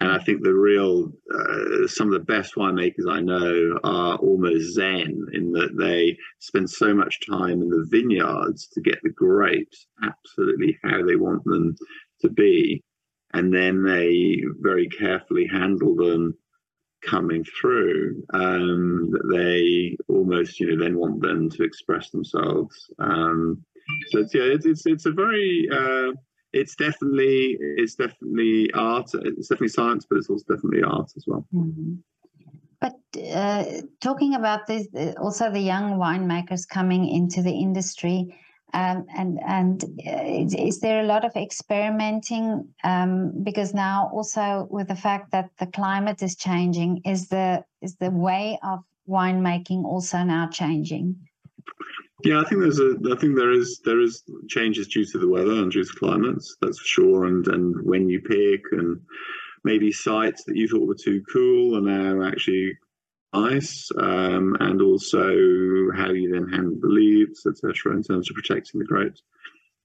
and 0.00 0.12
I 0.12 0.18
think 0.18 0.42
the 0.42 0.54
real, 0.54 1.12
uh, 1.34 1.88
some 1.88 2.06
of 2.06 2.12
the 2.12 2.24
best 2.24 2.54
winemakers 2.54 3.10
I 3.10 3.20
know 3.20 3.78
are 3.82 4.16
almost 4.16 4.74
zen 4.74 5.26
in 5.32 5.52
that 5.52 5.76
they 5.76 6.16
spend 6.38 6.70
so 6.70 6.94
much 6.94 7.26
time 7.28 7.62
in 7.62 7.68
the 7.68 7.86
vineyards 7.90 8.68
to 8.74 8.80
get 8.80 8.98
the 9.02 9.10
grapes 9.10 9.86
absolutely 10.02 10.78
how 10.84 11.04
they 11.04 11.16
want 11.16 11.44
them 11.44 11.74
to 12.20 12.28
be. 12.28 12.82
And 13.34 13.52
then 13.52 13.82
they 13.82 14.42
very 14.60 14.88
carefully 14.88 15.46
handle 15.46 15.96
them 15.96 16.34
coming 17.04 17.44
through. 17.60 18.22
Um, 18.32 19.12
they 19.32 19.96
almost, 20.08 20.60
you 20.60 20.76
know, 20.76 20.82
then 20.82 20.96
want 20.96 21.20
them 21.20 21.50
to 21.50 21.62
express 21.64 22.10
themselves. 22.10 22.74
Um, 22.98 23.64
so 24.10 24.20
it's, 24.20 24.34
yeah, 24.34 24.42
it's, 24.42 24.66
it's, 24.66 24.86
it's 24.86 25.06
a 25.06 25.12
very, 25.12 25.68
uh, 25.72 26.12
it's 26.52 26.74
definitely 26.76 27.56
it's 27.60 27.94
definitely 27.94 28.70
art. 28.72 29.10
It's 29.14 29.48
definitely 29.48 29.68
science, 29.68 30.06
but 30.08 30.18
it's 30.18 30.30
also 30.30 30.44
definitely 30.48 30.82
art 30.82 31.10
as 31.16 31.24
well. 31.26 31.46
Mm-hmm. 31.54 31.94
But 32.80 32.94
uh, 33.34 33.64
talking 34.00 34.34
about 34.34 34.66
this, 34.66 34.86
uh, 34.94 35.14
also 35.20 35.50
the 35.50 35.60
young 35.60 35.94
winemakers 35.94 36.68
coming 36.68 37.08
into 37.08 37.42
the 37.42 37.52
industry, 37.52 38.36
um, 38.72 39.06
and 39.16 39.40
and 39.46 39.84
uh, 40.06 40.22
is, 40.24 40.54
is, 40.54 40.80
there 40.80 41.00
a 41.00 41.06
lot 41.06 41.24
of 41.24 41.34
experimenting? 41.36 42.68
Um, 42.84 43.32
because 43.42 43.74
now 43.74 44.10
also 44.12 44.68
with 44.70 44.88
the 44.88 44.96
fact 44.96 45.32
that 45.32 45.50
the 45.58 45.66
climate 45.66 46.22
is 46.22 46.36
changing, 46.36 47.02
is 47.04 47.28
the 47.28 47.64
is 47.82 47.96
the 47.96 48.10
way 48.10 48.58
of 48.62 48.80
winemaking 49.08 49.84
also 49.84 50.22
now 50.22 50.48
changing? 50.48 51.16
Yeah, 52.24 52.40
I 52.40 52.44
think 52.44 52.62
there's 52.62 52.80
a. 52.80 52.96
I 53.12 53.16
think 53.16 53.36
there 53.36 53.52
is 53.52 53.80
there 53.84 54.00
is 54.00 54.24
changes 54.48 54.88
due 54.88 55.04
to 55.04 55.18
the 55.18 55.28
weather 55.28 55.52
and 55.52 55.70
due 55.70 55.84
to 55.84 55.92
climates. 55.94 56.56
That's 56.60 56.78
for 56.78 56.86
sure. 56.86 57.24
And 57.26 57.46
and 57.46 57.76
when 57.84 58.08
you 58.08 58.20
pick 58.20 58.62
and 58.72 59.00
maybe 59.64 59.92
sites 59.92 60.44
that 60.44 60.56
you 60.56 60.66
thought 60.66 60.88
were 60.88 60.96
too 60.96 61.22
cool 61.32 61.76
are 61.76 61.80
now 61.80 62.26
actually 62.26 62.76
nice. 63.32 63.88
Um, 64.00 64.56
and 64.60 64.80
also 64.82 65.20
how 65.94 66.10
you 66.10 66.32
then 66.32 66.48
handle 66.48 66.78
the 66.80 66.88
leaves, 66.88 67.46
etc., 67.46 67.94
in 67.94 68.02
terms 68.02 68.30
of 68.30 68.34
protecting 68.34 68.80
the 68.80 68.86
grapes. 68.86 69.22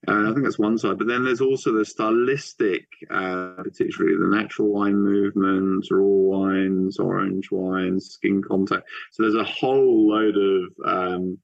Uh, 0.07 0.29
I 0.29 0.33
think 0.33 0.43
that's 0.43 0.59
one 0.59 0.77
side. 0.77 0.97
But 0.97 1.07
then 1.07 1.23
there's 1.23 1.39
also 1.39 1.71
the 1.71 1.85
stylistic, 1.85 2.85
uh, 3.09 3.53
particularly 3.57 4.17
the 4.17 4.35
natural 4.35 4.69
wine 4.69 4.97
movement, 4.97 5.85
raw 5.89 6.03
wines, 6.03 6.99
orange 6.99 7.51
wines, 7.51 8.09
skin 8.11 8.41
contact. 8.41 8.87
So 9.11 9.23
there's 9.23 9.35
a 9.35 9.45
whole 9.45 10.09
load 10.09 10.35
of 10.35 10.63
um, 10.85 11.37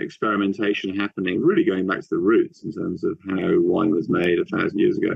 experimentation 0.00 0.98
happening, 0.98 1.40
really 1.40 1.64
going 1.64 1.86
back 1.86 2.00
to 2.00 2.08
the 2.10 2.18
roots 2.18 2.64
in 2.64 2.72
terms 2.72 3.04
of 3.04 3.18
how 3.28 3.58
wine 3.60 3.90
was 3.90 4.08
made 4.08 4.38
a 4.38 4.44
thousand 4.44 4.78
years 4.78 4.98
ago. 4.98 5.14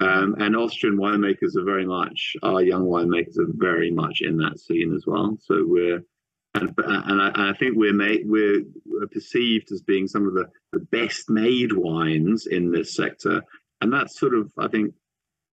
Um, 0.00 0.34
and 0.38 0.56
Austrian 0.56 0.96
winemakers 0.96 1.56
are 1.56 1.64
very 1.64 1.86
much, 1.86 2.34
our 2.42 2.62
young 2.62 2.86
winemakers 2.86 3.38
are 3.38 3.52
very 3.52 3.90
much 3.90 4.20
in 4.20 4.36
that 4.38 4.58
scene 4.58 4.94
as 4.94 5.04
well. 5.06 5.36
So 5.42 5.64
we're, 5.66 6.02
and, 6.54 6.74
and, 6.76 7.22
I, 7.22 7.28
and 7.28 7.42
I, 7.42 7.52
think 7.54 7.76
we're 7.76 7.92
made, 7.92 8.22
we're 8.24 8.62
perceived 9.12 9.70
as 9.70 9.82
being 9.82 10.08
some 10.08 10.26
of 10.26 10.34
the, 10.34 10.46
the 10.72 10.80
best 10.80 11.30
made 11.30 11.72
wines 11.72 12.46
in 12.46 12.72
this 12.72 12.96
sector. 12.96 13.42
And 13.80 13.92
that's 13.92 14.18
sort 14.18 14.34
of, 14.34 14.50
I 14.58 14.68
think, 14.68 14.92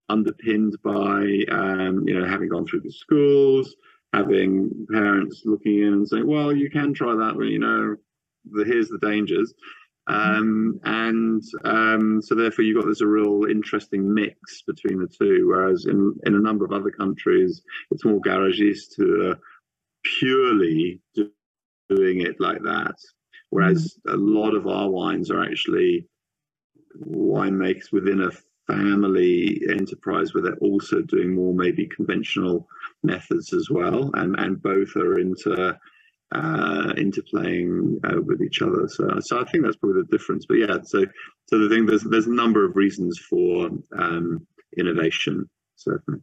underpinned 0.10 0.78
by, 0.84 1.46
um, 1.51 2.04
you 2.08 2.20
know, 2.20 2.28
having 2.28 2.50
gone 2.50 2.66
through 2.66 2.82
the 2.82 2.92
schools, 2.92 3.75
having 4.13 4.88
parents 4.92 5.44
looking 5.46 5.80
in 5.80 5.94
and 5.94 6.08
saying, 6.08 6.25
well, 6.25 6.51
you 6.51 6.70
can 6.70 6.94
try 6.94 7.16
that, 7.16 7.36
you 7.46 7.60
know, 7.60 7.96
the 8.51 8.63
here's 8.65 8.89
the 8.89 9.00
dangers. 9.00 9.53
Um, 10.08 10.79
and 10.86 11.44
um, 11.65 12.22
so 12.22 12.34
therefore 12.34 12.65
you've 12.65 12.82
got 12.82 12.88
this 12.88 13.01
a 13.01 13.08
real 13.08 13.46
interesting 13.46 14.12
mix 14.12 14.63
between 14.63 15.00
the 15.00 15.08
two. 15.08 15.48
Whereas 15.48 15.86
in, 15.86 16.15
in 16.25 16.34
a 16.36 16.39
number 16.39 16.65
of 16.65 16.72
other 16.72 16.89
countries, 16.89 17.62
it's 17.91 18.06
more 18.06 18.20
garagist 18.20 18.96
who 18.98 19.29
are 19.29 19.39
purely 20.20 21.00
doing 21.15 22.22
it 22.22 22.39
like 22.39 22.62
that. 22.63 22.96
Whereas 23.51 24.00
mm. 24.08 24.13
a 24.13 24.18
lot 24.18 24.56
of 24.56 24.68
our 24.68 24.89
wines 24.89 25.29
are 25.29 25.44
actually 25.44 26.08
winemakers 27.00 27.91
within 27.91 28.22
a 28.22 28.32
family 28.72 29.62
enterprise 29.70 30.34
where 30.34 30.44
they're 30.44 30.58
also 30.58 31.01
doing 31.01 31.36
more 31.36 31.53
maybe 31.53 31.88
conventional 31.88 32.68
methods 33.03 33.53
as 33.53 33.70
well. 33.70 34.10
And, 34.15 34.39
and 34.39 34.62
both 34.62 34.96
are 34.96 35.20
into 35.20 35.77
uh, 36.31 36.93
interplaying 36.98 37.98
uh, 38.05 38.21
with 38.21 38.41
each 38.41 38.62
other. 38.62 38.88
So, 38.88 39.19
so 39.19 39.39
I 39.39 39.45
think 39.45 39.63
that's 39.63 39.77
probably 39.77 40.01
the 40.01 40.17
difference. 40.17 40.45
But 40.45 40.55
yeah, 40.55 40.77
so 40.83 41.05
so 41.48 41.57
the 41.57 41.69
thing 41.69 41.86
there's 41.86 42.03
there's 42.03 42.27
a 42.27 42.33
number 42.33 42.65
of 42.65 42.75
reasons 42.75 43.17
for 43.17 43.69
um, 43.98 44.45
innovation, 44.77 45.50
certainly. 45.75 46.21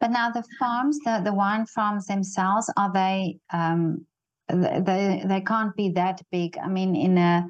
But 0.00 0.10
now 0.10 0.30
the 0.30 0.44
farms, 0.58 0.98
the 1.04 1.20
the 1.24 1.32
wine 1.32 1.66
farms 1.66 2.06
themselves, 2.06 2.70
are 2.76 2.92
they? 2.92 3.38
Um, 3.52 4.06
they 4.48 5.22
they 5.24 5.40
can't 5.40 5.74
be 5.76 5.90
that 5.90 6.20
big. 6.30 6.58
I 6.58 6.68
mean, 6.68 6.96
in 6.96 7.16
a 7.16 7.46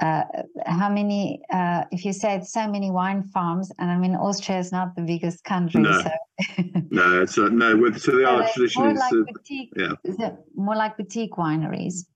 uh, 0.00 0.24
how 0.66 0.88
many, 0.88 1.42
uh, 1.52 1.84
if 1.90 2.04
you 2.04 2.12
said 2.12 2.46
so 2.46 2.68
many 2.68 2.90
wine 2.90 3.22
farms, 3.22 3.70
and 3.78 3.90
I 3.90 3.98
mean, 3.98 4.14
Austria 4.14 4.58
is 4.58 4.72
not 4.72 4.94
the 4.96 5.02
biggest 5.02 5.44
country. 5.44 5.82
No, 5.82 6.02
so. 6.02 6.10
no, 6.90 7.22
it's 7.22 7.38
uh, 7.38 7.48
no. 7.48 7.90
So 7.96 8.16
they 8.16 8.24
are 8.24 8.48
traditionally, 8.54 8.94
more 8.94 8.98
like 8.98 9.34
boutique, 9.34 9.72
yeah, 9.76 10.30
more 10.54 10.76
like 10.76 10.96
boutique 10.96 11.32
wineries. 11.32 12.06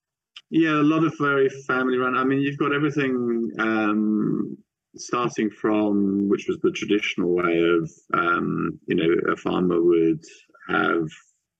Yeah, 0.50 0.72
a 0.72 0.84
lot 0.84 1.04
of 1.04 1.14
very 1.18 1.48
family 1.66 1.96
run. 1.96 2.16
I 2.16 2.24
mean, 2.24 2.40
you've 2.40 2.58
got 2.58 2.74
everything 2.74 3.50
um, 3.58 4.58
starting 4.96 5.50
from 5.50 6.28
which 6.28 6.46
was 6.48 6.58
the 6.58 6.70
traditional 6.72 7.34
way 7.34 7.58
of, 7.58 7.90
um, 8.14 8.78
you 8.86 8.96
know, 8.96 9.32
a 9.32 9.36
farmer 9.36 9.82
would 9.82 10.22
have 10.68 11.08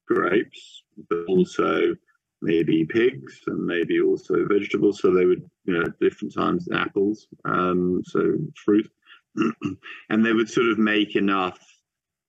grapes, 0.06 0.82
but 1.08 1.24
also 1.26 1.94
maybe 2.42 2.84
pigs 2.84 3.40
and 3.46 3.64
maybe 3.64 4.00
also 4.00 4.46
vegetables. 4.46 5.00
So 5.00 5.14
they 5.14 5.24
would, 5.24 5.48
you 5.64 5.74
know, 5.74 5.84
different 6.00 6.34
times 6.34 6.68
apples, 6.72 7.26
um, 7.44 8.02
so 8.04 8.36
fruit, 8.64 8.90
and 10.10 10.24
they 10.24 10.32
would 10.32 10.48
sort 10.48 10.68
of 10.68 10.78
make 10.78 11.16
enough 11.16 11.58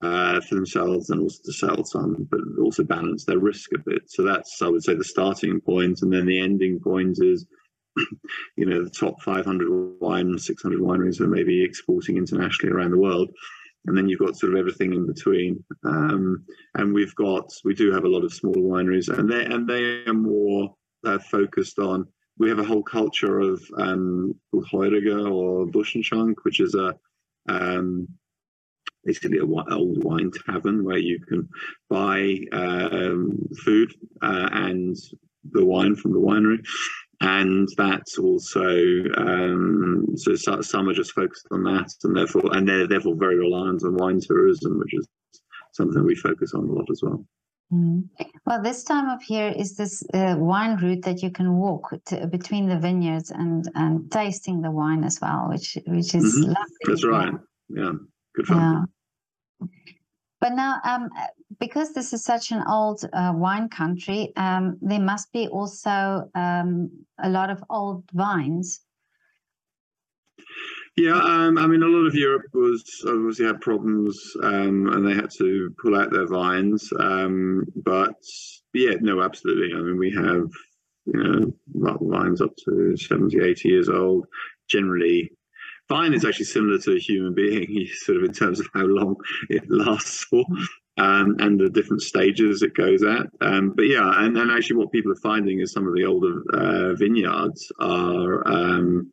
uh, 0.04 0.42
for 0.42 0.56
themselves 0.56 1.10
and 1.10 1.22
also 1.22 1.40
to 1.46 1.54
sell 1.54 1.84
some, 1.84 2.28
but 2.30 2.42
also 2.62 2.84
balance 2.84 3.26
their 3.26 3.40
risk 3.40 3.72
a 3.74 3.80
bit. 3.80 4.04
So 4.08 4.24
that's, 4.24 4.62
I 4.62 4.68
would 4.68 4.84
say, 4.84 4.96
the 4.96 5.04
starting 5.04 5.62
point, 5.62 6.02
and 6.02 6.12
then 6.12 6.26
the 6.26 6.40
ending 6.40 6.80
point 6.80 7.18
is. 7.22 7.46
You 8.56 8.68
know, 8.68 8.84
the 8.84 8.90
top 8.90 9.22
500 9.22 10.00
wine, 10.00 10.38
600 10.38 10.80
wineries 10.80 11.20
are 11.20 11.28
maybe 11.28 11.64
exporting 11.64 12.18
internationally 12.18 12.74
around 12.74 12.92
the 12.92 13.00
world. 13.00 13.30
and 13.86 13.98
then 13.98 14.08
you've 14.08 14.20
got 14.20 14.38
sort 14.38 14.54
of 14.54 14.60
everything 14.60 14.94
in 14.94 15.06
between. 15.06 15.64
Um, 15.84 16.46
and 16.76 16.94
we've 16.94 17.16
got 17.16 17.50
we 17.64 17.74
do 17.74 17.92
have 17.92 18.06
a 18.06 18.10
lot 18.10 18.24
of 18.24 18.34
smaller 18.34 18.62
wineries, 18.62 19.10
and 19.10 19.30
they 19.30 19.46
and 19.46 19.68
they 19.68 20.06
are 20.06 20.14
more 20.14 20.76
uh, 21.06 21.20
focused 21.20 21.80
on. 21.80 22.08
We 22.38 22.50
have 22.50 22.60
a 22.60 22.64
whole 22.64 22.84
culture 22.84 23.40
of 23.40 23.64
um, 23.78 24.36
or 24.52 25.68
Buschenschank, 25.68 26.36
which 26.44 26.60
is 26.60 26.76
a 26.76 26.96
um, 27.48 28.08
basically 29.04 29.38
a 29.38 29.46
old 29.46 30.04
wine 30.04 30.32
tavern 30.46 30.84
where 30.84 30.98
you 30.98 31.20
can 31.20 31.48
buy 31.90 32.40
um, 32.52 33.38
food 33.64 33.94
uh, 34.22 34.50
and 34.52 34.96
the 35.52 35.66
wine 35.66 35.96
from 35.96 36.14
the 36.14 36.20
winery. 36.20 36.66
And 37.22 37.70
that's 37.78 38.18
also 38.18 38.66
um, 39.18 40.06
so 40.16 40.36
some 40.36 40.90
are 40.90 40.94
just 40.94 41.14
focused 41.14 41.48
on 41.52 41.64
that 41.64 41.90
and 42.04 42.16
therefore 42.16 42.56
and 42.56 42.68
they're 42.68 42.88
therefore 42.88 43.16
very 43.16 43.38
reliant 43.38 43.84
on 43.84 43.96
wine 43.96 44.20
tourism 44.20 44.80
which 44.80 44.94
is 44.94 45.08
something 45.72 46.04
we 46.04 46.16
focus 46.16 46.54
on 46.54 46.68
a 46.68 46.72
lot 46.72 46.90
as 46.92 47.02
well 47.02 47.26
mm. 47.74 48.28
well 48.46 48.62
this 48.62 48.84
time 48.84 49.10
of 49.10 49.22
year 49.30 49.54
is 49.56 49.76
this 49.76 50.04
uh, 50.14 50.36
wine 50.38 50.78
route 50.78 51.04
that 51.04 51.22
you 51.24 51.32
can 51.32 51.58
walk 51.58 51.94
to, 52.06 52.28
between 52.28 52.68
the 52.68 52.78
vineyards 52.78 53.32
and 53.32 53.70
and 53.76 54.12
tasting 54.12 54.62
the 54.62 54.72
wine 54.72 55.04
as 55.04 55.20
well 55.22 55.48
which 55.50 55.78
which 55.88 56.14
is 56.16 56.36
mm-hmm. 56.36 56.54
lovely 56.54 56.84
that's 56.86 57.06
right 57.06 57.34
yeah, 57.70 57.84
yeah. 57.84 57.92
good 58.36 58.48
fun 58.48 58.58
yeah. 58.60 59.68
But 60.44 60.56
now, 60.56 60.82
um, 60.84 61.10
because 61.58 61.94
this 61.94 62.12
is 62.12 62.26
such 62.26 62.52
an 62.52 62.66
old 62.68 63.06
uh, 63.14 63.32
wine 63.34 63.70
country, 63.70 64.34
um, 64.36 64.78
there 64.82 65.00
must 65.00 65.32
be 65.32 65.48
also 65.48 66.30
um, 66.36 66.92
a 67.18 67.30
lot 67.30 67.50
of 67.50 67.64
old 67.70 68.04
vines. 68.12 68.82
Yeah, 70.96 71.18
um, 71.18 71.58
I 71.58 71.66
mean, 71.66 71.82
a 71.82 71.88
lot 71.88 72.06
of 72.06 72.14
Europe 72.14 72.46
was 72.54 72.84
obviously 73.08 73.46
had 73.46 73.62
problems, 73.62 74.20
um, 74.44 74.88
and 74.90 75.08
they 75.08 75.16
had 75.16 75.32
to 75.40 75.74
pull 75.82 75.96
out 75.96 76.12
their 76.12 76.28
vines. 76.28 76.92
Um, 77.00 77.66
but 77.76 78.16
yeah, 78.74 78.96
no, 79.02 79.22
absolutely. 79.22 79.76
I 79.76 79.82
mean, 79.82 79.98
we 79.98 80.12
have 80.12 80.50
you 81.06 81.24
know 81.24 81.98
vines 82.00 82.42
up 82.42 82.56
to 82.66 82.96
70, 82.96 83.42
80 83.42 83.70
years 83.70 83.90
old. 83.90 84.28
Generally, 84.70 85.32
Vine 85.90 86.14
is 86.14 86.26
actually 86.26 86.46
similar 86.46 86.78
to 86.80 86.96
a 86.96 87.00
human 87.00 87.34
being, 87.34 87.88
sort 87.94 88.18
of 88.18 88.24
in 88.24 88.34
terms 88.34 88.60
of 88.60 88.68
how 88.74 88.86
long 88.86 89.16
it 89.50 89.64
lasts 89.70 90.24
for. 90.26 90.46
Um, 90.98 91.38
and 91.40 91.60
the 91.60 91.70
different 91.70 92.04
stages 92.04 92.62
it 92.62 92.76
goes 92.76 93.02
at. 93.02 93.26
Um, 93.42 93.74
but 93.76 93.88
yeah, 93.88 94.24
and, 94.24 94.38
and 94.38 94.52
actually, 94.52 94.76
what 94.78 94.92
people 94.92 95.12
are 95.12 95.24
finding 95.24 95.60
is 95.60 95.72
some 95.72 95.88
of 95.88 95.96
the 95.96 96.06
older 96.06 96.44
uh, 96.54 96.94
vineyards 96.94 97.72
are 97.80 98.48
um, 98.48 99.12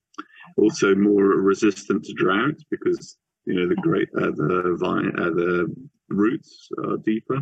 also 0.56 0.94
more 0.94 1.24
resistant 1.24 2.04
to 2.04 2.12
drought 2.14 2.56
because 2.70 3.16
you 3.46 3.54
know 3.54 3.68
the 3.68 3.76
great 3.76 4.08
uh, 4.16 4.30
the 4.30 4.76
vine 4.78 5.12
uh, 5.18 5.30
the 5.30 5.74
roots 6.08 6.68
are 6.84 6.98
deeper. 6.98 7.40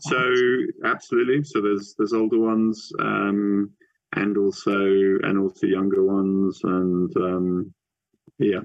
So 0.00 0.34
absolutely, 0.84 1.44
so 1.44 1.60
there's 1.60 1.94
there's 1.96 2.12
older 2.12 2.38
ones 2.38 2.92
um, 3.00 3.70
and 4.14 4.36
also 4.36 4.78
and 5.22 5.38
also 5.38 5.66
younger 5.66 6.04
ones 6.04 6.60
and 6.64 7.16
um, 7.16 7.74
yeah. 8.38 8.60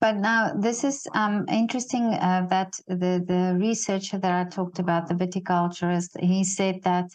But 0.00 0.16
now 0.16 0.54
this 0.54 0.82
is 0.82 1.06
um, 1.14 1.44
interesting 1.50 2.14
uh, 2.14 2.46
that 2.48 2.72
the, 2.88 3.22
the 3.26 3.56
researcher 3.60 4.16
that 4.16 4.32
I 4.32 4.48
talked 4.48 4.78
about, 4.78 5.08
the 5.08 5.14
viticulturist, 5.14 6.18
he 6.20 6.42
said 6.42 6.82
that 6.84 7.10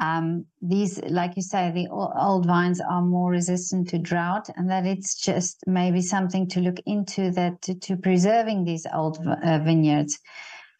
um, 0.00 0.46
these, 0.62 1.00
like 1.02 1.36
you 1.36 1.42
say, 1.42 1.70
the 1.70 1.88
old 1.90 2.46
vines 2.46 2.80
are 2.80 3.02
more 3.02 3.30
resistant 3.30 3.88
to 3.88 3.98
drought, 3.98 4.48
and 4.56 4.70
that 4.70 4.86
it's 4.86 5.14
just 5.14 5.62
maybe 5.66 6.00
something 6.00 6.48
to 6.48 6.60
look 6.60 6.80
into 6.86 7.30
that 7.32 7.60
to, 7.62 7.74
to 7.74 7.96
preserving 7.96 8.64
these 8.64 8.86
old 8.92 9.18
uh, 9.26 9.58
vineyards, 9.58 10.18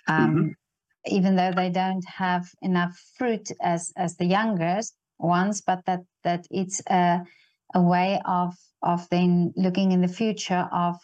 um, 0.09 0.35
mm-hmm. 0.35 1.15
even 1.15 1.37
though 1.37 1.53
they 1.53 1.71
don't 1.71 2.05
have 2.07 2.49
enough 2.63 2.99
fruit 3.17 3.51
as 3.63 3.93
as 3.97 4.17
the 4.17 4.27
younger 4.27 4.81
ones, 5.19 5.61
but 5.61 5.85
that 5.85 6.01
that 6.25 6.47
it's 6.51 6.81
a 6.89 7.21
a 7.75 7.83
way 7.83 8.21
of 8.25 8.55
of 8.83 9.09
then 9.11 9.53
looking 9.57 9.93
in 9.93 10.01
the 10.01 10.09
future 10.09 10.69
of 10.73 10.97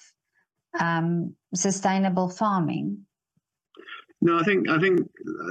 um, 0.80 1.34
sustainable 1.54 2.28
farming? 2.28 3.06
No, 4.24 4.38
I 4.38 4.44
think 4.44 4.68
I 4.68 4.78
think 4.78 5.00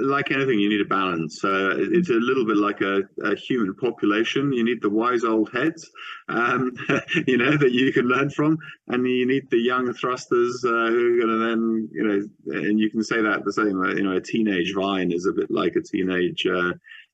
like 0.01 0.31
anything, 0.31 0.57
you 0.57 0.69
need 0.69 0.79
a 0.79 0.86
balance. 0.86 1.43
Uh, 1.43 1.75
it's 1.77 2.10
a 2.10 2.13
little 2.13 2.45
bit 2.45 2.55
like 2.55 2.79
a, 2.79 3.01
a, 3.21 3.36
human 3.36 3.75
population. 3.75 4.53
You 4.53 4.63
need 4.63 4.81
the 4.81 4.89
wise 4.89 5.25
old 5.25 5.51
heads, 5.51 5.91
um, 6.29 6.71
you 7.27 7.36
know, 7.36 7.57
that 7.57 7.73
you 7.73 7.91
can 7.91 8.05
learn 8.05 8.29
from, 8.29 8.57
and 8.88 9.05
you 9.05 9.27
need 9.27 9.49
the 9.49 9.60
young 9.60 9.93
thrusters 9.93 10.63
uh, 10.63 10.69
who 10.69 11.15
are 11.15 11.17
going 11.17 11.39
to 11.39 11.45
then, 11.45 11.89
you 11.91 12.03
know, 12.07 12.60
and 12.60 12.79
you 12.79 12.89
can 12.89 13.03
say 13.03 13.21
that 13.21 13.43
the 13.43 13.51
same. 13.51 13.81
Uh, 13.81 13.93
you 13.93 14.03
know, 14.03 14.15
a 14.15 14.21
teenage 14.21 14.73
vine 14.73 15.12
is 15.12 15.25
a 15.25 15.34
bit 15.34 15.51
like 15.51 15.75
a 15.75 15.81
teenage 15.81 16.47
uh, 16.47 16.71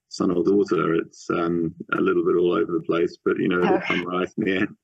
son 0.10 0.30
or 0.30 0.44
daughter. 0.44 0.94
It's 0.94 1.28
um, 1.32 1.74
a 1.92 2.00
little 2.00 2.24
bit 2.24 2.36
all 2.36 2.54
over 2.54 2.72
the 2.72 2.84
place, 2.86 3.18
but 3.26 3.40
you 3.40 3.48
know 3.48 3.64
it'll 3.64 3.82
come 3.82 4.06
right 4.06 4.30
in 4.38 4.44
the 4.44 4.58
end. 4.58 4.76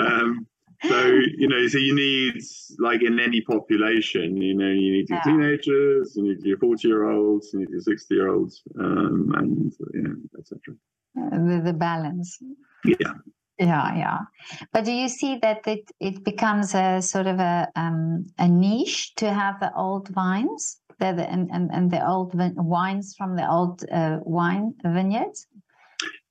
um, 0.00 0.46
so 0.82 1.06
you 1.36 1.48
know, 1.48 1.66
so 1.68 1.78
you 1.78 1.94
need 1.94 2.42
like 2.78 3.02
in 3.02 3.18
any 3.20 3.40
population, 3.40 4.40
you 4.40 4.54
know, 4.54 4.68
you 4.68 4.92
need 4.92 5.08
your 5.08 5.18
yeah. 5.18 5.24
teenagers, 5.24 6.14
you 6.16 6.22
need 6.22 6.42
your 6.42 6.58
forty-year-olds, 6.58 7.50
you 7.52 7.60
need 7.60 7.70
your 7.70 7.80
sixty-year-olds, 7.80 8.62
um, 8.78 9.32
and 9.36 9.72
you 9.94 10.02
know, 10.02 10.16
etc. 10.38 10.74
The, 11.14 11.62
the 11.64 11.72
balance. 11.72 12.38
Yeah. 12.84 13.14
Yeah, 13.58 13.96
yeah. 13.96 14.18
But 14.70 14.84
do 14.84 14.92
you 14.92 15.08
see 15.08 15.38
that 15.38 15.66
it, 15.66 15.90
it 15.98 16.22
becomes 16.22 16.74
a 16.74 17.00
sort 17.00 17.26
of 17.26 17.40
a 17.40 17.68
um, 17.74 18.26
a 18.38 18.46
niche 18.46 19.14
to 19.16 19.32
have 19.32 19.60
the 19.60 19.74
old 19.74 20.08
vines? 20.08 20.78
the, 20.98 21.12
the 21.12 21.30
and, 21.30 21.50
and, 21.52 21.70
and 21.72 21.90
the 21.90 22.06
old 22.06 22.32
vin- 22.32 22.54
wines 22.56 23.14
from 23.16 23.36
the 23.36 23.48
old 23.48 23.84
uh, 23.90 24.18
wine 24.22 24.74
vineyards? 24.84 25.46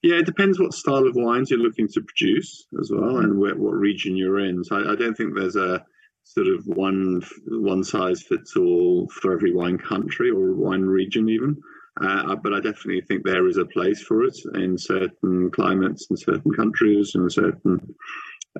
Yeah, 0.06 0.20
it 0.20 0.28
depends 0.28 0.60
what 0.60 0.76
style 0.76 1.08
of 1.08 1.16
wines 1.16 1.50
you're 1.50 1.58
looking 1.58 1.88
to 1.88 2.02
produce 2.02 2.68
as 2.80 2.92
well, 2.94 3.18
and 3.18 3.40
where, 3.40 3.56
what 3.56 3.72
region 3.72 4.16
you're 4.16 4.40
in. 4.40 4.64
So 4.64 4.76
I, 4.76 4.92
I 4.92 4.96
don't 4.96 5.16
think 5.16 5.34
there's 5.34 5.56
a 5.56 5.84
sort 6.24 6.46
of 6.46 6.64
one 6.68 7.24
one 7.48 7.84
size 7.84 8.22
fits 8.22 8.56
all 8.56 9.10
for 9.10 9.34
every 9.34 9.52
wine 9.52 9.80
country 9.80 10.30
or 10.30 10.54
wine 10.54 10.84
region 10.84 11.28
even. 11.28 11.60
Uh, 12.00 12.36
but 12.36 12.54
I 12.54 12.58
definitely 12.58 13.02
think 13.02 13.24
there 13.24 13.48
is 13.48 13.58
a 13.58 13.66
place 13.66 14.00
for 14.04 14.24
it 14.24 14.38
in 14.54 14.78
certain 14.78 15.50
climates 15.50 16.06
and 16.12 16.20
certain 16.20 16.52
countries 16.54 17.14
and 17.16 17.32
certain 17.32 17.96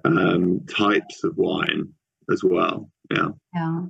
um, 0.04 0.66
types 0.66 1.24
of 1.24 1.38
wine 1.38 1.94
as 2.32 2.42
well. 2.44 2.90
Yeah. 3.14 3.28
Yeah. 3.54 3.82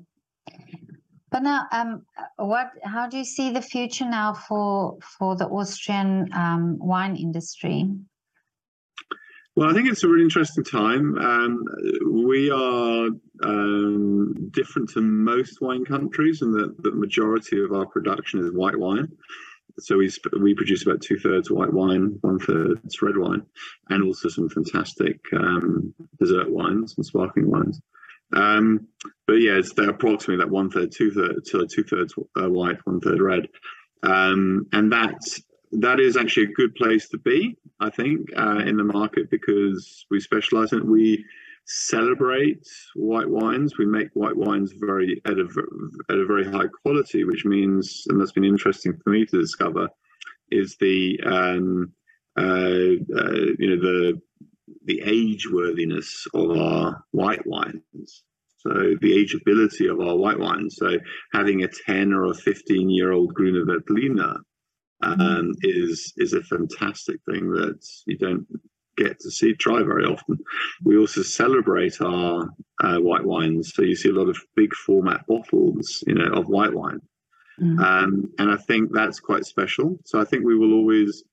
But 1.35 1.43
now, 1.43 1.67
um, 1.73 2.05
what? 2.37 2.71
How 2.81 3.09
do 3.09 3.17
you 3.17 3.25
see 3.25 3.51
the 3.51 3.61
future 3.61 4.05
now 4.09 4.33
for 4.33 4.97
for 5.19 5.35
the 5.35 5.45
Austrian 5.47 6.29
um, 6.33 6.77
wine 6.79 7.17
industry? 7.17 7.91
Well, 9.53 9.69
I 9.69 9.73
think 9.73 9.89
it's 9.89 10.05
a 10.05 10.07
really 10.07 10.23
interesting 10.23 10.63
time. 10.63 11.17
Um, 11.17 11.65
we 12.23 12.49
are 12.51 13.09
um, 13.43 14.49
different 14.51 14.91
to 14.91 15.01
most 15.01 15.59
wine 15.59 15.83
countries 15.83 16.39
that 16.39 16.73
the 16.79 16.91
majority 16.91 17.61
of 17.61 17.73
our 17.73 17.85
production 17.85 18.39
is 18.39 18.53
white 18.53 18.79
wine. 18.79 19.09
So 19.77 19.97
we 19.97 20.09
we 20.39 20.55
produce 20.55 20.83
about 20.85 21.01
two 21.01 21.19
thirds 21.19 21.51
white 21.51 21.73
wine, 21.73 22.17
one 22.21 22.39
third 22.39 22.79
red 23.01 23.17
wine, 23.17 23.45
and 23.89 24.05
also 24.05 24.29
some 24.29 24.47
fantastic 24.47 25.19
um, 25.33 25.93
dessert 26.17 26.49
wines 26.49 26.93
and 26.95 27.05
sparkling 27.05 27.51
wines. 27.51 27.81
Um, 28.33 28.87
but 29.27 29.33
yeah, 29.33 29.57
it's 29.57 29.73
they're 29.73 29.89
approximately 29.89 30.43
that 30.43 30.51
one 30.51 30.69
third, 30.69 30.91
two 30.91 31.11
thirds, 31.11 31.51
two 31.73 31.83
thirds 31.83 32.13
uh, 32.39 32.49
white, 32.49 32.77
one 32.85 32.99
third 32.99 33.21
red, 33.21 33.47
um, 34.03 34.67
and 34.71 34.91
that 34.91 35.19
that 35.71 35.99
is 35.99 36.17
actually 36.17 36.43
a 36.43 36.53
good 36.53 36.75
place 36.75 37.09
to 37.09 37.17
be, 37.17 37.57
I 37.79 37.89
think, 37.89 38.29
uh, 38.37 38.63
in 38.65 38.77
the 38.77 38.83
market 38.83 39.29
because 39.29 40.05
we 40.09 40.19
specialize 40.19 40.71
in 40.71 40.79
it. 40.79 40.85
We 40.85 41.25
celebrate 41.65 42.67
white 42.95 43.29
wines. 43.29 43.77
We 43.77 43.85
make 43.85 44.09
white 44.13 44.37
wines 44.37 44.73
very 44.73 45.21
at 45.25 45.33
a 45.33 45.47
at 46.09 46.17
a 46.17 46.25
very 46.25 46.45
high 46.45 46.67
quality, 46.83 47.23
which 47.23 47.45
means, 47.45 48.05
and 48.09 48.19
that's 48.19 48.31
been 48.31 48.45
interesting 48.45 48.97
for 49.03 49.09
me 49.09 49.25
to 49.25 49.39
discover, 49.39 49.89
is 50.51 50.77
the 50.79 51.19
um, 51.25 51.91
uh, 52.37 52.41
uh, 53.17 53.33
you 53.59 53.69
know 53.69 53.81
the 53.81 54.21
the 54.85 55.01
age 55.05 55.49
worthiness 55.51 56.27
of 56.33 56.51
our 56.51 57.03
white 57.11 57.45
wines. 57.45 58.23
So 58.57 58.95
the 58.99 59.25
ageability 59.25 59.91
of 59.91 59.99
our 59.99 60.15
white 60.15 60.39
wines. 60.39 60.77
So 60.77 60.97
having 61.33 61.63
a 61.63 61.67
10 61.67 62.13
or 62.13 62.25
a 62.25 62.33
15 62.33 62.89
year 62.89 63.11
old 63.11 63.33
Grüne 63.35 63.63
Veltliner 63.63 64.39
um, 65.01 65.17
mm-hmm. 65.19 65.51
is 65.61 66.13
is 66.17 66.33
a 66.33 66.41
fantastic 66.41 67.17
thing 67.29 67.51
that 67.51 67.85
you 68.07 68.17
don't 68.17 68.47
get 68.97 69.19
to 69.19 69.29
see 69.29 69.53
try 69.53 69.83
very 69.83 70.05
often. 70.05 70.39
We 70.83 70.97
also 70.97 71.21
celebrate 71.21 72.01
our 72.01 72.49
uh, 72.81 72.97
white 72.97 73.25
wines. 73.25 73.73
So 73.75 73.83
you 73.83 73.95
see 73.95 74.09
a 74.09 74.13
lot 74.13 74.29
of 74.29 74.37
big 74.55 74.73
format 74.73 75.27
bottles, 75.27 76.03
you 76.07 76.15
know, 76.15 76.31
of 76.33 76.47
white 76.47 76.73
wine. 76.73 77.01
Mm. 77.61 77.79
Um, 77.79 78.33
and 78.39 78.51
I 78.51 78.57
think 78.57 78.91
that's 78.91 79.19
quite 79.19 79.45
special. 79.45 79.97
So 80.05 80.19
I 80.19 80.25
think 80.25 80.45
we 80.45 80.57
will 80.57 80.73
always 80.73 81.23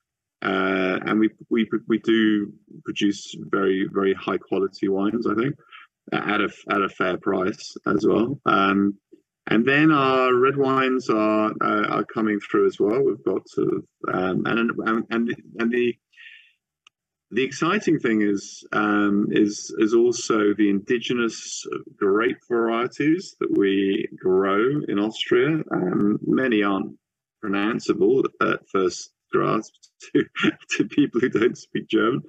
uh, 0.42 0.98
and 1.06 1.20
we 1.20 1.30
we 1.50 1.68
we 1.88 1.98
do 1.98 2.52
produce 2.84 3.34
very 3.38 3.88
very 3.92 4.14
high 4.14 4.38
quality 4.38 4.88
wines. 4.88 5.26
I 5.26 5.34
think, 5.34 5.54
at 6.12 6.40
a 6.40 6.48
at 6.70 6.82
a 6.82 6.88
fair 6.88 7.16
price 7.18 7.76
as 7.86 8.06
well. 8.06 8.40
Um, 8.46 8.98
and 9.48 9.66
then 9.66 9.90
our 9.90 10.34
red 10.34 10.56
wines 10.56 11.08
are 11.10 11.52
uh, 11.60 11.86
are 11.88 12.04
coming 12.04 12.40
through 12.40 12.66
as 12.66 12.78
well. 12.78 13.02
We've 13.02 13.24
got 13.24 13.48
sort 13.48 13.68
of 13.68 13.84
um, 14.12 14.46
and 14.46 14.70
and 14.78 15.04
and 15.10 15.34
and 15.58 15.70
the 15.70 15.96
the 17.32 17.42
exciting 17.42 17.98
thing 17.98 18.22
is 18.22 18.62
um, 18.72 19.28
is 19.30 19.74
is 19.78 19.94
also 19.94 20.54
the 20.54 20.68
indigenous 20.68 21.66
grape 21.96 22.38
varieties 22.48 23.34
that 23.40 23.56
we 23.56 24.08
grow 24.22 24.82
in 24.86 24.98
Austria. 24.98 25.62
Um, 25.72 26.18
many 26.26 26.62
aren't 26.62 26.96
pronounceable 27.42 28.24
at 28.40 28.60
first 28.70 29.10
grasp 29.32 29.72
to, 30.14 30.24
to 30.70 30.84
people 30.84 31.20
who 31.20 31.28
don't 31.28 31.58
speak 31.58 31.88
German, 31.88 32.22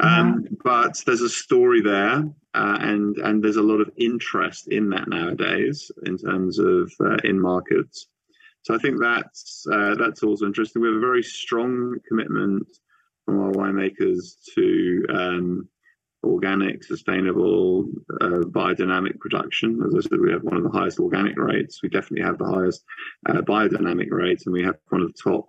um, 0.00 0.44
yeah. 0.44 0.56
but 0.64 1.00
there's 1.06 1.20
a 1.20 1.28
story 1.28 1.80
there, 1.80 2.24
uh, 2.54 2.78
and 2.80 3.16
and 3.18 3.42
there's 3.42 3.56
a 3.56 3.62
lot 3.62 3.80
of 3.80 3.90
interest 3.96 4.68
in 4.68 4.90
that 4.90 5.08
nowadays 5.08 5.90
in 6.06 6.18
terms 6.18 6.58
of 6.58 6.92
uh, 7.00 7.16
in 7.24 7.40
markets. 7.40 8.08
So 8.62 8.74
I 8.74 8.78
think 8.78 9.00
that's 9.00 9.66
uh, 9.72 9.94
that's 9.94 10.22
also 10.22 10.46
interesting. 10.46 10.82
We 10.82 10.88
have 10.88 10.96
a 10.96 11.00
very 11.00 11.22
strong 11.22 11.96
commitment 12.06 12.66
from 13.24 13.40
our 13.40 13.52
winemakers 13.52 14.36
to 14.54 15.04
um, 15.10 15.68
organic, 16.24 16.82
sustainable, 16.82 17.86
uh, 18.20 18.42
biodynamic 18.50 19.18
production. 19.20 19.82
As 19.86 19.94
I 19.94 20.00
said, 20.00 20.20
we 20.20 20.32
have 20.32 20.42
one 20.42 20.56
of 20.56 20.64
the 20.64 20.70
highest 20.70 20.98
organic 20.98 21.38
rates. 21.38 21.82
We 21.82 21.88
definitely 21.88 22.26
have 22.26 22.38
the 22.38 22.46
highest 22.46 22.84
uh, 23.28 23.40
biodynamic 23.42 24.10
rates, 24.10 24.46
and 24.46 24.52
we 24.52 24.64
have 24.64 24.76
one 24.88 25.02
of 25.02 25.08
the 25.08 25.30
top 25.30 25.46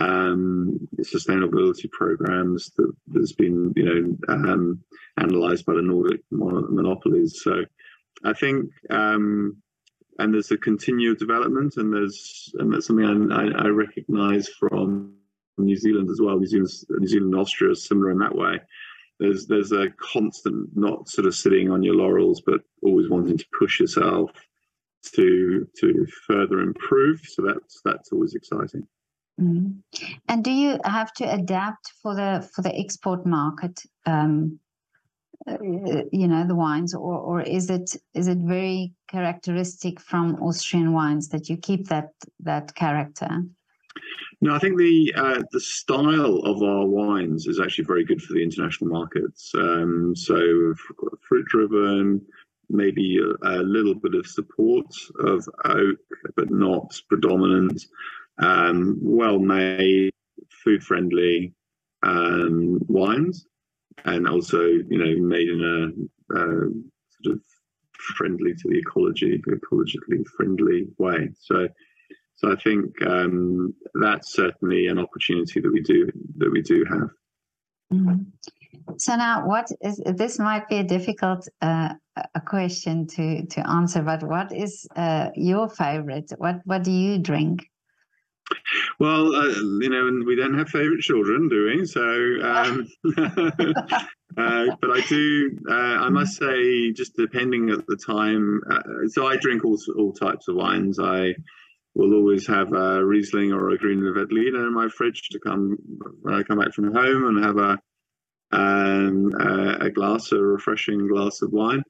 um, 0.00 0.88
sustainability 1.00 1.90
programs 1.90 2.70
that 2.76 2.92
has 3.14 3.32
been, 3.32 3.72
you 3.76 3.84
know, 3.84 4.34
um, 4.34 4.82
analysed 5.16 5.66
by 5.66 5.74
the 5.74 5.82
Nordic 5.82 6.22
monopolies. 6.30 7.40
So, 7.42 7.64
I 8.24 8.32
think, 8.32 8.70
um, 8.88 9.56
and 10.18 10.34
there's 10.34 10.50
a 10.50 10.56
continued 10.56 11.18
development, 11.18 11.74
and 11.76 11.92
there's 11.92 12.52
and 12.58 12.72
that's 12.72 12.86
something 12.86 13.30
I, 13.30 13.42
I, 13.42 13.66
I 13.66 13.68
recognise 13.68 14.48
from 14.48 15.14
New 15.58 15.76
Zealand 15.76 16.10
as 16.10 16.20
well. 16.20 16.38
New 16.38 16.46
Zealand, 16.46 16.70
New 16.88 17.06
Zealand 17.06 17.34
and 17.34 17.40
Austria 17.40 17.72
is 17.72 17.86
similar 17.86 18.10
in 18.10 18.18
that 18.18 18.34
way. 18.34 18.58
There's 19.18 19.46
there's 19.46 19.72
a 19.72 19.90
constant 19.98 20.70
not 20.74 21.08
sort 21.08 21.26
of 21.26 21.34
sitting 21.34 21.70
on 21.70 21.82
your 21.82 21.94
laurels, 21.94 22.40
but 22.44 22.60
always 22.82 23.08
wanting 23.08 23.36
to 23.36 23.46
push 23.58 23.80
yourself 23.80 24.30
to 25.14 25.68
to 25.78 26.06
further 26.26 26.60
improve. 26.60 27.20
So 27.24 27.42
that's 27.42 27.80
that's 27.84 28.12
always 28.12 28.34
exciting. 28.34 28.86
Mm. 29.40 29.80
And 30.28 30.44
do 30.44 30.50
you 30.50 30.78
have 30.84 31.12
to 31.14 31.24
adapt 31.24 31.92
for 32.02 32.14
the 32.14 32.48
for 32.54 32.62
the 32.62 32.76
export 32.78 33.24
market? 33.26 33.80
Um, 34.06 34.58
uh, 35.46 35.56
you 36.12 36.28
know 36.28 36.46
the 36.46 36.54
wines, 36.54 36.94
or 36.94 37.18
or 37.18 37.40
is 37.40 37.70
it 37.70 37.96
is 38.14 38.28
it 38.28 38.38
very 38.38 38.92
characteristic 39.08 39.98
from 39.98 40.36
Austrian 40.42 40.92
wines 40.92 41.28
that 41.30 41.48
you 41.48 41.56
keep 41.56 41.88
that 41.88 42.10
that 42.40 42.74
character? 42.74 43.42
No, 44.42 44.54
I 44.54 44.58
think 44.58 44.78
the 44.78 45.12
uh, 45.16 45.42
the 45.52 45.60
style 45.60 46.40
of 46.44 46.62
our 46.62 46.86
wines 46.86 47.46
is 47.46 47.58
actually 47.58 47.84
very 47.84 48.04
good 48.04 48.22
for 48.22 48.34
the 48.34 48.42
international 48.42 48.90
markets. 48.90 49.52
Um, 49.54 50.14
so 50.14 50.74
fruit 51.26 51.46
driven, 51.46 52.20
maybe 52.68 53.18
a, 53.18 53.48
a, 53.48 53.62
little 53.62 53.94
bit 53.94 54.14
of 54.14 54.26
support 54.26 54.86
of 55.20 55.46
oak, 55.64 55.98
but 56.36 56.50
not 56.50 56.98
predominant. 57.08 57.84
Um, 58.40 58.98
well 59.00 59.38
made, 59.38 60.12
food 60.64 60.82
friendly 60.82 61.52
um, 62.02 62.78
wines, 62.88 63.46
and 64.04 64.26
also 64.26 64.62
you 64.62 64.98
know 64.98 65.20
made 65.20 65.48
in 65.48 65.62
a 65.62 66.34
uh, 66.34 66.68
sort 67.22 67.36
of 67.36 67.42
friendly 68.16 68.54
to 68.54 68.68
the 68.68 68.78
ecology, 68.78 69.40
ecologically 69.46 70.26
friendly 70.36 70.86
way. 70.98 71.28
So 71.38 71.68
so 72.36 72.50
I 72.50 72.56
think 72.56 72.94
um, 73.06 73.74
that's 73.94 74.32
certainly 74.32 74.86
an 74.86 74.98
opportunity 74.98 75.60
that 75.60 75.70
we 75.70 75.82
do 75.82 76.10
that 76.38 76.50
we 76.50 76.62
do 76.62 76.84
have. 76.88 77.10
Mm-hmm. 77.92 78.94
So 78.96 79.16
now, 79.16 79.46
what 79.46 79.70
is 79.82 80.00
this? 80.06 80.38
Might 80.38 80.66
be 80.68 80.78
a 80.78 80.84
difficult 80.84 81.46
uh, 81.60 81.94
a 82.34 82.40
question 82.40 83.06
to 83.08 83.44
to 83.46 83.68
answer, 83.68 84.02
but 84.02 84.22
what 84.22 84.52
is 84.52 84.86
uh, 84.96 85.30
your 85.34 85.68
favorite? 85.68 86.32
What 86.38 86.60
what 86.64 86.82
do 86.82 86.90
you 86.90 87.18
drink? 87.18 87.69
Well, 88.98 89.34
uh, 89.34 89.48
you 89.80 89.88
know, 89.88 90.24
we 90.26 90.36
don't 90.36 90.58
have 90.58 90.68
favorite 90.68 91.00
children, 91.00 91.48
do 91.48 91.66
we? 91.66 91.86
So, 91.86 92.02
um, 92.42 92.88
uh, 93.16 94.76
but 94.80 94.90
I 94.90 95.00
do. 95.08 95.58
Uh, 95.68 95.74
I 95.74 96.08
must 96.10 96.36
say, 96.36 96.92
just 96.92 97.16
depending 97.16 97.70
at 97.70 97.86
the 97.86 97.96
time. 97.96 98.60
Uh, 98.70 99.08
so 99.08 99.26
I 99.26 99.36
drink 99.36 99.64
all 99.64 99.78
all 99.96 100.12
types 100.12 100.48
of 100.48 100.56
wines. 100.56 100.98
I 101.00 101.34
will 101.94 102.14
always 102.14 102.46
have 102.46 102.72
a 102.72 103.04
Riesling 103.04 103.52
or 103.52 103.70
a 103.70 103.78
Grüner 103.78 104.14
Veltliner 104.14 104.66
in 104.66 104.74
my 104.74 104.88
fridge 104.88 105.28
to 105.30 105.40
come 105.40 105.76
when 106.22 106.34
I 106.34 106.42
come 106.42 106.58
back 106.58 106.72
from 106.72 106.92
home 106.94 107.26
and 107.26 107.44
have 107.44 107.56
a 107.56 107.78
um, 108.52 109.30
a, 109.38 109.86
a, 109.86 109.90
glass, 109.90 110.32
a 110.32 110.38
refreshing 110.38 111.06
glass 111.06 111.42
of 111.42 111.52
wine. 111.52 111.82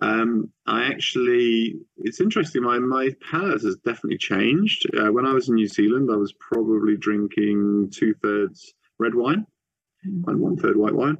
Um, 0.00 0.50
I 0.66 0.86
actually, 0.86 1.74
it's 1.98 2.20
interesting. 2.20 2.62
My 2.62 2.78
my 2.78 3.10
palate 3.30 3.62
has 3.62 3.76
definitely 3.84 4.18
changed. 4.18 4.86
Uh, 4.96 5.12
when 5.12 5.26
I 5.26 5.32
was 5.32 5.48
in 5.48 5.56
New 5.56 5.68
Zealand, 5.68 6.08
I 6.10 6.16
was 6.16 6.32
probably 6.40 6.96
drinking 6.96 7.90
two 7.94 8.14
thirds 8.22 8.72
red 8.98 9.14
wine 9.14 9.46
mm. 10.06 10.22
and 10.26 10.40
one 10.40 10.56
third 10.56 10.76
white 10.76 10.94
wine. 10.94 11.18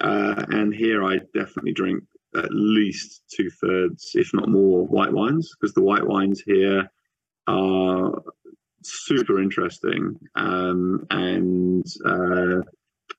Uh, 0.00 0.44
and 0.48 0.74
here, 0.74 1.04
I 1.04 1.18
definitely 1.34 1.72
drink 1.72 2.04
at 2.36 2.50
least 2.50 3.22
two 3.34 3.50
thirds, 3.50 4.12
if 4.14 4.32
not 4.32 4.48
more, 4.48 4.86
white 4.86 5.12
wines 5.12 5.50
because 5.58 5.74
the 5.74 5.82
white 5.82 6.06
wines 6.06 6.40
here 6.40 6.88
are 7.46 8.22
super 8.82 9.42
interesting. 9.42 10.16
Um, 10.36 11.06
and, 11.10 11.84
uh, 12.06 12.62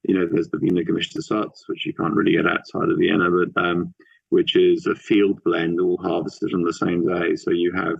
you 0.04 0.15
know, 0.15 0.28
there's 0.32 0.50
the 0.50 0.60
Wiener 0.60 0.84
Gemischte 0.84 1.17
Satz, 1.17 1.67
which 1.67 1.86
you 1.86 1.93
can't 1.93 2.13
really 2.13 2.34
get 2.34 2.47
outside 2.47 2.89
of 2.89 2.97
Vienna, 2.97 3.30
but 3.30 3.62
um, 3.62 3.93
which 4.32 4.56
is 4.56 4.88
a 4.88 4.96
field 4.96 5.38
blend 5.44 5.80
all 5.80 5.98
harvested 5.98 6.54
on 6.54 6.63
the 6.63 6.74
same 6.74 7.06
day. 7.06 7.36
So 7.36 7.52
you 7.52 7.72
have 7.76 7.98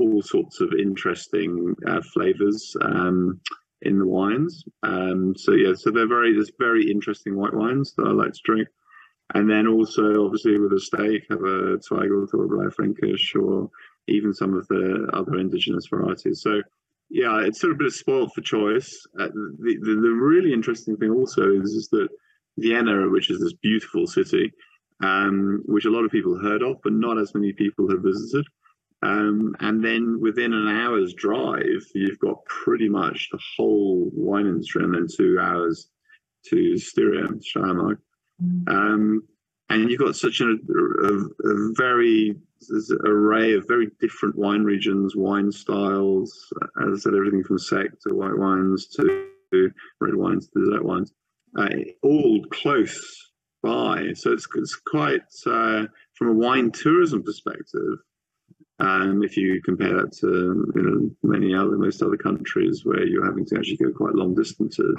all 0.00 0.20
sorts 0.20 0.60
of 0.60 0.72
interesting 0.72 1.74
uh, 1.86 2.02
flavors 2.12 2.76
um, 2.82 3.40
in 3.82 3.98
the 4.00 4.06
wines. 4.06 4.64
Um, 4.82 5.34
so 5.36 5.52
yeah, 5.52 5.74
so 5.74 5.90
they're 5.90 6.08
very 6.08 6.32
there's 6.32 6.50
very 6.58 6.90
interesting 6.90 7.36
white 7.36 7.54
wines 7.54 7.94
that 7.96 8.06
I 8.06 8.10
like 8.10 8.32
to 8.32 8.40
drink. 8.44 8.68
And 9.34 9.48
then 9.48 9.66
also, 9.66 10.24
obviously, 10.24 10.58
with 10.58 10.72
a 10.72 10.80
steak, 10.80 11.22
have 11.30 11.40
a 11.40 11.78
Zweigelt 11.78 12.34
or 12.34 12.44
a 12.44 12.48
Blaufränkisch 12.48 13.34
or 13.40 13.70
even 14.08 14.34
some 14.34 14.54
of 14.54 14.66
the 14.68 15.08
other 15.14 15.38
indigenous 15.38 15.86
varieties. 15.86 16.42
So, 16.42 16.60
yeah, 17.10 17.40
it's 17.40 17.60
sort 17.60 17.70
of 17.70 17.76
a 17.76 17.78
bit 17.78 17.86
of 17.86 17.94
spoiled 17.94 18.32
for 18.34 18.42
choice. 18.42 19.06
Uh, 19.18 19.28
the, 19.28 19.78
the, 19.80 19.94
the 19.94 20.10
really 20.10 20.52
interesting 20.52 20.96
thing 20.96 21.10
also 21.10 21.50
is, 21.50 21.70
is 21.70 21.88
that 21.92 22.08
Vienna, 22.58 23.08
which 23.08 23.30
is 23.30 23.40
this 23.40 23.54
beautiful 23.54 24.06
city, 24.06 24.52
um, 25.02 25.62
which 25.66 25.84
a 25.84 25.90
lot 25.90 26.04
of 26.04 26.10
people 26.10 26.38
heard 26.38 26.62
of, 26.62 26.76
but 26.82 26.92
not 26.92 27.18
as 27.18 27.34
many 27.34 27.52
people 27.52 27.88
have 27.90 28.02
visited. 28.02 28.46
Um, 29.02 29.54
and 29.60 29.84
then 29.84 30.18
within 30.20 30.54
an 30.54 30.68
hour's 30.68 31.12
drive, 31.12 31.84
you've 31.94 32.18
got 32.20 32.44
pretty 32.46 32.88
much 32.88 33.28
the 33.30 33.40
whole 33.56 34.10
wine 34.14 34.46
industry, 34.46 34.84
and 34.84 34.94
then 34.94 35.06
two 35.14 35.38
hours 35.40 35.88
to 36.46 36.78
Styria, 36.78 37.28
Steiermark. 37.28 37.98
Mm. 38.42 38.68
Um, 38.68 39.22
and 39.68 39.90
you've 39.90 40.00
got 40.00 40.16
such 40.16 40.40
a, 40.40 40.46
a, 40.46 41.48
a 41.48 41.72
very 41.74 42.36
array 43.04 43.54
of 43.54 43.66
very 43.68 43.88
different 44.00 44.36
wine 44.36 44.62
regions, 44.62 45.16
wine 45.16 45.50
styles. 45.50 46.52
As 46.82 46.94
I 46.94 46.98
said, 46.98 47.14
everything 47.14 47.44
from 47.44 47.58
Sekt 47.58 48.00
to 48.06 48.14
white 48.14 48.36
wines 48.36 48.86
to 48.88 49.26
red 50.00 50.14
wines 50.14 50.48
to 50.48 50.64
dessert 50.64 50.84
wines, 50.84 51.12
uh, 51.56 51.68
all 52.02 52.44
close 52.50 53.32
by. 53.64 54.12
So 54.14 54.32
it's, 54.32 54.46
it's 54.54 54.76
quite, 54.76 55.22
uh, 55.46 55.84
from 56.14 56.28
a 56.28 56.32
wine 56.44 56.70
tourism 56.70 57.22
perspective, 57.22 57.98
um, 58.78 59.22
if 59.22 59.36
you 59.36 59.62
compare 59.64 59.94
that 59.94 60.12
to 60.20 60.72
you 60.74 60.82
know, 60.82 61.10
many 61.22 61.54
other 61.54 61.78
most 61.78 62.02
other 62.02 62.16
countries 62.16 62.84
where 62.84 63.06
you're 63.06 63.24
having 63.24 63.46
to 63.46 63.56
actually 63.56 63.76
go 63.76 63.92
quite 63.92 64.14
long 64.14 64.34
distances, 64.34 64.96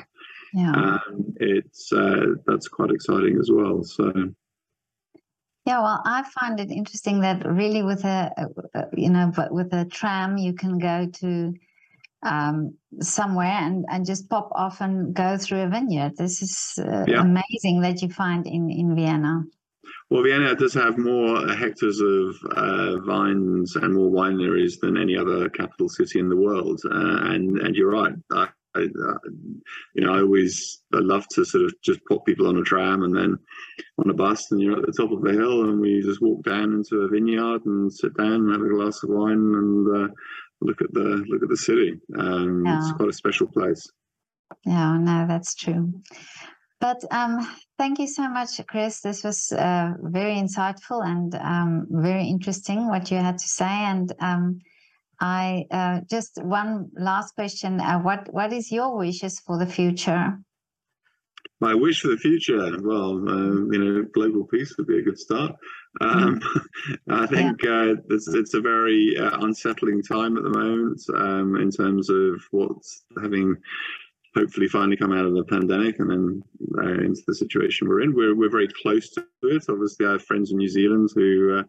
yeah. 0.54 0.72
Um, 0.72 1.34
it's 1.38 1.92
uh, 1.92 2.36
that's 2.48 2.70
quite 2.70 2.92
exciting 2.92 3.38
as 3.40 3.50
well. 3.52 3.84
So 3.84 4.10
yeah, 5.66 5.82
well, 5.82 6.02
I 6.06 6.24
find 6.24 6.60
it 6.60 6.72
interesting 6.72 7.20
that 7.22 7.46
really 7.46 7.84
with 7.84 8.06
a, 8.06 8.32
you 8.96 9.10
know, 9.10 9.34
but 9.36 9.52
with 9.52 9.74
a 9.74 9.84
tram 9.84 10.38
you 10.38 10.54
can 10.54 10.78
go 10.78 11.10
to 11.20 11.54
um, 12.26 12.76
somewhere 13.00 13.46
and, 13.46 13.86
and 13.90 14.06
just 14.06 14.30
pop 14.30 14.50
off 14.54 14.82
and 14.82 15.14
go 15.14 15.38
through 15.38 15.62
a 15.62 15.70
vineyard. 15.70 16.18
This 16.18 16.42
is 16.42 16.80
uh, 16.80 17.06
yeah. 17.08 17.22
amazing 17.22 17.82
that 17.82 18.02
you 18.02 18.10
find 18.10 18.46
in, 18.48 18.70
in 18.70 18.96
Vienna. 18.96 19.44
Well, 20.10 20.24
Vienna 20.24 20.56
does 20.56 20.74
have 20.74 20.98
more 20.98 21.48
hectares 21.48 22.00
of 22.00 22.36
uh, 22.56 22.98
vines 23.00 23.76
and 23.76 23.94
more 23.94 24.12
wineries 24.12 24.80
than 24.80 24.98
any 24.98 25.18
other 25.18 25.50
capital 25.50 25.90
city 25.90 26.20
in 26.20 26.30
the 26.30 26.36
world. 26.36 26.80
Uh, 26.86 27.32
and 27.32 27.58
and 27.60 27.76
you're 27.76 27.92
right. 27.92 28.14
I, 28.32 28.48
I, 28.76 28.82
you 28.82 30.04
know, 30.06 30.14
I 30.14 30.20
always 30.20 30.84
I 30.94 31.00
love 31.00 31.28
to 31.30 31.44
sort 31.44 31.66
of 31.66 31.74
just 31.82 32.02
put 32.06 32.26
people 32.26 32.48
on 32.48 32.58
a 32.58 32.64
tram 32.64 33.04
and 33.04 33.16
then 33.16 33.40
on 33.98 34.10
a 34.10 34.14
bus, 34.14 34.52
and 34.52 34.62
you're 34.62 34.78
at 34.78 34.86
the 34.86 34.92
top 34.92 35.12
of 35.12 35.24
the 35.24 35.32
hill, 35.32 35.64
and 35.64 35.80
we 35.80 36.02
just 36.02 36.22
walk 36.22 36.44
down 36.44 36.74
into 36.74 37.02
a 37.02 37.08
vineyard 37.08 37.66
and 37.66 37.92
sit 37.92 38.16
down 38.16 38.34
and 38.34 38.52
have 38.52 38.62
a 38.62 38.70
glass 38.70 39.02
of 39.02 39.10
wine 39.10 39.32
and 39.34 39.88
uh, 39.96 40.14
look 40.62 40.82
at 40.82 40.94
the 40.94 41.24
look 41.28 41.44
at 41.44 41.50
the 41.50 41.58
city. 41.58 42.00
Um, 42.18 42.66
yeah. 42.66 42.80
It's 42.80 42.92
quite 42.94 43.10
a 43.10 43.14
special 43.14 43.48
place. 43.48 43.88
Yeah, 44.66 44.98
no, 44.98 45.26
that's 45.28 45.56
true. 45.56 45.94
But 46.80 47.04
um, 47.12 47.48
thank 47.78 48.00
you 48.00 48.08
so 48.08 48.28
much, 48.28 48.60
Chris. 48.68 49.02
This 49.02 49.24
was 49.24 49.52
uh, 49.52 49.94
very 50.02 50.36
insightful 50.36 51.06
and 51.06 51.34
um, 51.36 51.88
very 51.90 52.28
interesting 52.28 52.88
what 52.88 53.10
you 53.12 53.18
had 53.18 53.38
to 53.38 53.48
say. 53.48 53.66
And 53.66 54.14
um, 54.20 54.60
I 55.20 55.66
uh, 55.72 56.02
just 56.10 56.44
one 56.44 56.90
last 56.98 57.34
question: 57.36 57.80
uh, 57.80 58.00
What 58.00 58.32
what 58.34 58.52
is 58.54 58.72
your 58.72 58.98
wishes 58.98 59.40
for 59.40 59.58
the 59.58 59.66
future? 59.66 60.38
My 61.62 61.74
wish 61.74 62.02
for 62.02 62.10
the 62.10 62.18
future, 62.18 62.78
well, 62.82 63.12
uh, 63.28 63.72
you 63.72 63.80
know, 63.80 64.06
global 64.14 64.46
peace 64.46 64.76
would 64.78 64.88
be 64.88 65.00
a 65.00 65.04
good 65.04 65.18
start. 65.18 65.56
Um, 66.02 66.42
I 67.10 67.26
think 67.28 67.64
yeah. 67.64 67.72
Uh, 67.72 67.96
it's, 68.10 68.28
it's, 68.28 68.54
a 68.54 68.62
very 68.62 69.16
uh, 69.18 69.40
unsettling 69.40 70.04
time 70.04 70.36
at 70.36 70.44
the 70.44 70.50
moment 70.50 71.02
um, 71.16 71.56
in 71.56 71.72
terms 71.72 72.10
of 72.10 72.42
what's 72.52 73.06
having 73.22 73.56
hopefully 74.36 74.68
finally 74.68 74.98
come 74.98 75.14
out 75.14 75.26
of 75.26 75.34
the 75.34 75.46
pandemic 75.46 76.00
and 76.00 76.10
then 76.12 76.44
uh, 76.78 77.04
into 77.06 77.22
the 77.26 77.36
situation 77.36 77.88
we're 77.88 78.02
in. 78.02 78.14
We're, 78.14 78.36
we're 78.36 78.52
very 78.52 78.68
close 78.82 79.10
to 79.12 79.26
it. 79.44 79.64
Obviously, 79.70 80.06
I 80.06 80.14
have 80.14 80.26
friends 80.26 80.52
in 80.52 80.58
New 80.58 80.68
Zealand 80.68 81.10
who, 81.16 81.60
uh, 81.60 81.64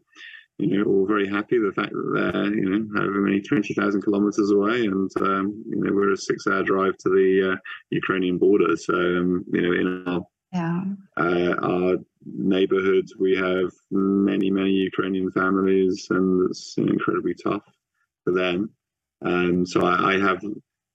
you 0.58 0.78
know, 0.78 0.84
all 0.84 1.06
very 1.06 1.28
happy 1.28 1.58
the 1.58 1.72
fact 1.74 1.92
that 1.92 2.30
they're, 2.32 2.54
you 2.54 2.68
know, 2.68 2.88
however 2.96 3.20
many 3.20 3.40
20,000 3.40 4.00
kilometers 4.02 4.50
away 4.50 4.86
and, 4.86 5.10
um, 5.20 5.62
you 5.68 5.76
know, 5.76 5.92
we're 5.92 6.12
a 6.12 6.16
six 6.16 6.46
hour 6.46 6.62
drive 6.62 6.96
to 6.98 7.10
the 7.10 7.52
uh, 7.52 7.56
Ukrainian 7.90 8.38
border. 8.38 8.76
So, 8.76 8.94
um, 8.94 9.44
you 9.52 9.62
know, 9.62 9.72
in 9.72 10.04
our, 10.06 10.26
yeah. 10.52 10.84
Uh, 11.18 11.54
our 11.62 11.96
neighborhoods, 12.24 13.14
we 13.18 13.36
have 13.36 13.70
many, 13.90 14.50
many 14.50 14.70
Ukrainian 14.70 15.30
families 15.30 16.06
and 16.08 16.48
it's 16.48 16.74
you 16.78 16.86
know, 16.86 16.92
incredibly 16.92 17.34
tough 17.34 17.64
for 18.24 18.32
them. 18.32 18.70
Um, 19.24 19.66
so 19.66 19.84
I, 19.84 20.14
I 20.14 20.20
have 20.20 20.42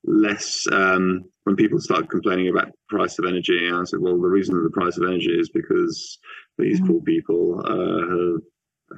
less 0.04 0.66
um, 0.72 1.26
when 1.44 1.56
people 1.56 1.80
start 1.80 2.10
complaining 2.10 2.50
about 2.50 2.68
the 2.68 2.74
price 2.90 3.20
of 3.20 3.26
energy. 3.26 3.70
I 3.72 3.84
said, 3.84 4.00
well, 4.00 4.20
the 4.20 4.28
reason 4.28 4.56
for 4.56 4.64
the 4.64 4.72
price 4.72 4.98
of 4.98 5.04
energy 5.04 5.38
is 5.38 5.50
because 5.50 6.18
these 6.58 6.80
mm-hmm. 6.80 6.92
poor 6.92 7.02
people 7.02 7.62
uh, 7.64 8.32
have 8.34 8.42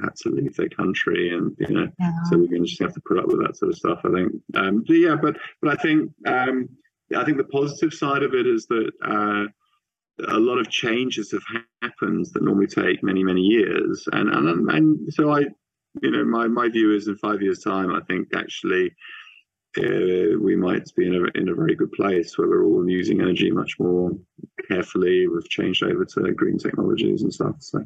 had 0.01 0.15
to 0.17 0.29
leave 0.29 0.55
their 0.55 0.69
country, 0.69 1.33
and 1.33 1.55
you 1.59 1.75
know, 1.75 1.87
yeah. 1.99 2.23
so 2.29 2.37
we're 2.37 2.47
going 2.47 2.63
to 2.63 2.69
just 2.69 2.81
have 2.81 2.93
to 2.93 3.01
put 3.01 3.19
up 3.19 3.27
with 3.27 3.41
that 3.41 3.57
sort 3.57 3.71
of 3.71 3.77
stuff. 3.77 4.01
I 4.03 4.11
think, 4.11 4.31
um, 4.55 4.83
yeah, 4.87 5.15
but 5.15 5.37
but 5.61 5.71
I 5.71 5.81
think 5.81 6.11
um, 6.25 6.69
I 7.15 7.23
think 7.23 7.37
the 7.37 7.45
positive 7.45 7.93
side 7.93 8.23
of 8.23 8.33
it 8.33 8.47
is 8.47 8.65
that. 8.67 8.91
Uh, 9.03 9.51
a 10.27 10.37
lot 10.37 10.59
of 10.59 10.69
changes 10.69 11.31
have 11.31 11.41
happened 11.81 12.27
that 12.33 12.43
normally 12.43 12.67
take 12.67 13.01
many 13.01 13.23
many 13.23 13.41
years 13.41 14.07
and 14.11 14.29
and 14.29 14.69
and 14.69 15.11
so 15.11 15.31
i 15.31 15.39
you 16.03 16.11
know 16.11 16.23
my 16.23 16.45
my 16.45 16.69
view 16.69 16.93
is 16.95 17.07
in 17.07 17.17
five 17.17 17.41
years 17.41 17.63
time 17.63 17.91
i 17.91 17.99
think 18.01 18.27
actually 18.35 18.91
uh, 19.77 20.37
we 20.39 20.55
might 20.55 20.87
be 20.95 21.07
in 21.07 21.15
a, 21.15 21.39
in 21.39 21.49
a 21.49 21.55
very 21.55 21.75
good 21.75 21.91
place 21.93 22.37
where 22.37 22.47
we're 22.47 22.65
all 22.65 22.87
using 22.87 23.21
energy 23.21 23.49
much 23.49 23.79
more 23.79 24.11
carefully. 24.67 25.27
We've 25.27 25.49
changed 25.49 25.83
over 25.83 26.05
to 26.05 26.31
green 26.33 26.59
technologies 26.59 27.23
and 27.23 27.33
stuff. 27.33 27.55
So, 27.59 27.83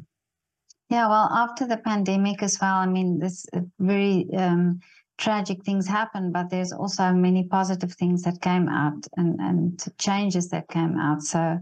yeah, 0.88 1.08
well, 1.08 1.28
after 1.30 1.66
the 1.66 1.76
pandemic 1.76 2.42
as 2.42 2.58
well, 2.60 2.76
I 2.76 2.86
mean, 2.86 3.18
this 3.18 3.46
uh, 3.52 3.60
very 3.78 4.26
um, 4.36 4.80
tragic 5.18 5.64
things 5.64 5.86
happened, 5.86 6.32
but 6.32 6.50
there's 6.50 6.72
also 6.72 7.12
many 7.12 7.44
positive 7.44 7.92
things 7.92 8.22
that 8.22 8.40
came 8.40 8.68
out 8.68 9.06
and, 9.16 9.38
and 9.40 9.84
changes 9.98 10.48
that 10.50 10.68
came 10.68 10.98
out. 10.98 11.22
So, 11.22 11.58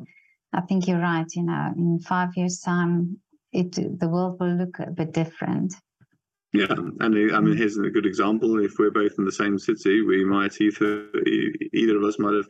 I 0.52 0.60
think 0.62 0.88
you're 0.88 1.00
right. 1.00 1.26
You 1.34 1.42
know, 1.42 1.72
in 1.76 2.00
five 2.00 2.36
years' 2.36 2.60
time, 2.60 3.18
it 3.52 3.72
the 3.72 4.08
world 4.08 4.38
will 4.40 4.54
look 4.54 4.78
a 4.78 4.90
bit 4.90 5.12
different. 5.12 5.74
Yeah, 6.52 6.66
and 6.70 7.02
I 7.02 7.08
mean, 7.08 7.28
mm. 7.28 7.58
here's 7.58 7.76
a 7.76 7.90
good 7.90 8.06
example. 8.06 8.64
If 8.64 8.78
we're 8.78 8.90
both 8.90 9.12
in 9.18 9.24
the 9.24 9.32
same 9.32 9.58
city, 9.58 10.00
we 10.00 10.24
might 10.24 10.58
either 10.60 11.08
either 11.74 11.96
of 11.96 12.04
us 12.04 12.18
might 12.18 12.34
have, 12.34 12.46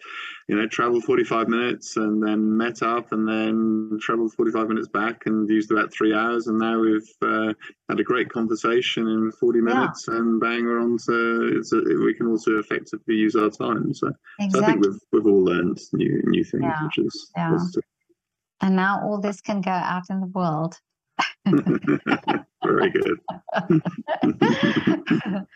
you 0.48 0.56
know, 0.56 0.68
traveled 0.68 1.04
45 1.04 1.48
minutes 1.48 1.96
and 1.96 2.22
then 2.22 2.56
met 2.56 2.82
up 2.82 3.12
and 3.12 3.26
then 3.26 3.98
traveled 4.00 4.34
45 4.34 4.68
minutes 4.68 4.88
back 4.88 5.22
and 5.26 5.48
used 5.48 5.72
about 5.72 5.92
three 5.92 6.14
hours, 6.14 6.46
and 6.46 6.58
now 6.58 6.78
we've 6.78 7.10
uh, 7.22 7.52
had 7.88 7.98
a 7.98 8.04
great 8.04 8.28
conversation 8.28 9.08
in 9.08 9.32
40 9.32 9.60
minutes, 9.60 10.06
yeah. 10.08 10.16
and 10.16 10.40
bang, 10.40 10.64
we're 10.64 10.80
on 10.80 10.98
to 11.06 11.56
it's 11.56 11.72
a, 11.72 11.78
we 11.78 12.14
can 12.14 12.26
also 12.28 12.58
effectively 12.58 13.14
use 13.14 13.34
our 13.34 13.50
time. 13.50 13.92
So, 13.94 14.12
exactly. 14.38 14.50
so 14.50 14.62
I 14.62 14.66
think 14.66 14.84
we've 14.84 15.00
we've 15.12 15.26
all 15.26 15.44
learned 15.44 15.80
new 15.94 16.22
new 16.26 16.44
things, 16.44 16.64
yeah. 16.64 16.84
which 16.84 16.98
is 16.98 17.30
yeah. 17.36 17.50
positive. 17.50 17.82
And 18.60 18.76
now 18.76 19.00
all 19.02 19.20
this 19.20 19.40
can 19.40 19.60
go 19.60 19.70
out 19.70 20.04
in 20.10 20.20
the 20.20 20.26
world. 20.26 20.78
Very 22.64 22.90
good. 22.90 23.18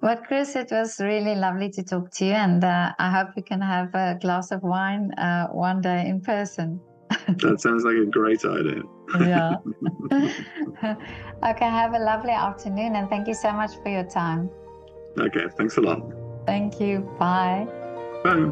but 0.00 0.24
Chris, 0.24 0.56
it 0.56 0.70
was 0.70 1.00
really 1.00 1.34
lovely 1.34 1.70
to 1.70 1.82
talk 1.82 2.10
to 2.12 2.24
you, 2.24 2.32
and 2.32 2.62
uh, 2.62 2.92
I 2.98 3.10
hope 3.10 3.30
we 3.36 3.42
can 3.42 3.60
have 3.60 3.94
a 3.94 4.16
glass 4.20 4.50
of 4.52 4.62
wine 4.62 5.12
uh, 5.12 5.48
one 5.48 5.80
day 5.80 6.06
in 6.06 6.20
person. 6.20 6.80
that 7.28 7.60
sounds 7.60 7.84
like 7.84 7.96
a 7.96 8.06
great 8.06 8.44
idea. 8.44 8.82
yeah. 9.20 9.56
okay, 11.44 11.68
have 11.68 11.94
a 11.94 11.98
lovely 11.98 12.32
afternoon, 12.32 12.96
and 12.96 13.08
thank 13.08 13.26
you 13.26 13.34
so 13.34 13.52
much 13.52 13.72
for 13.82 13.88
your 13.88 14.04
time. 14.04 14.50
Okay, 15.18 15.46
thanks 15.56 15.76
a 15.76 15.80
lot. 15.80 16.02
Thank 16.46 16.80
you. 16.80 17.00
Bye. 17.18 17.66
Bye. 18.22 18.50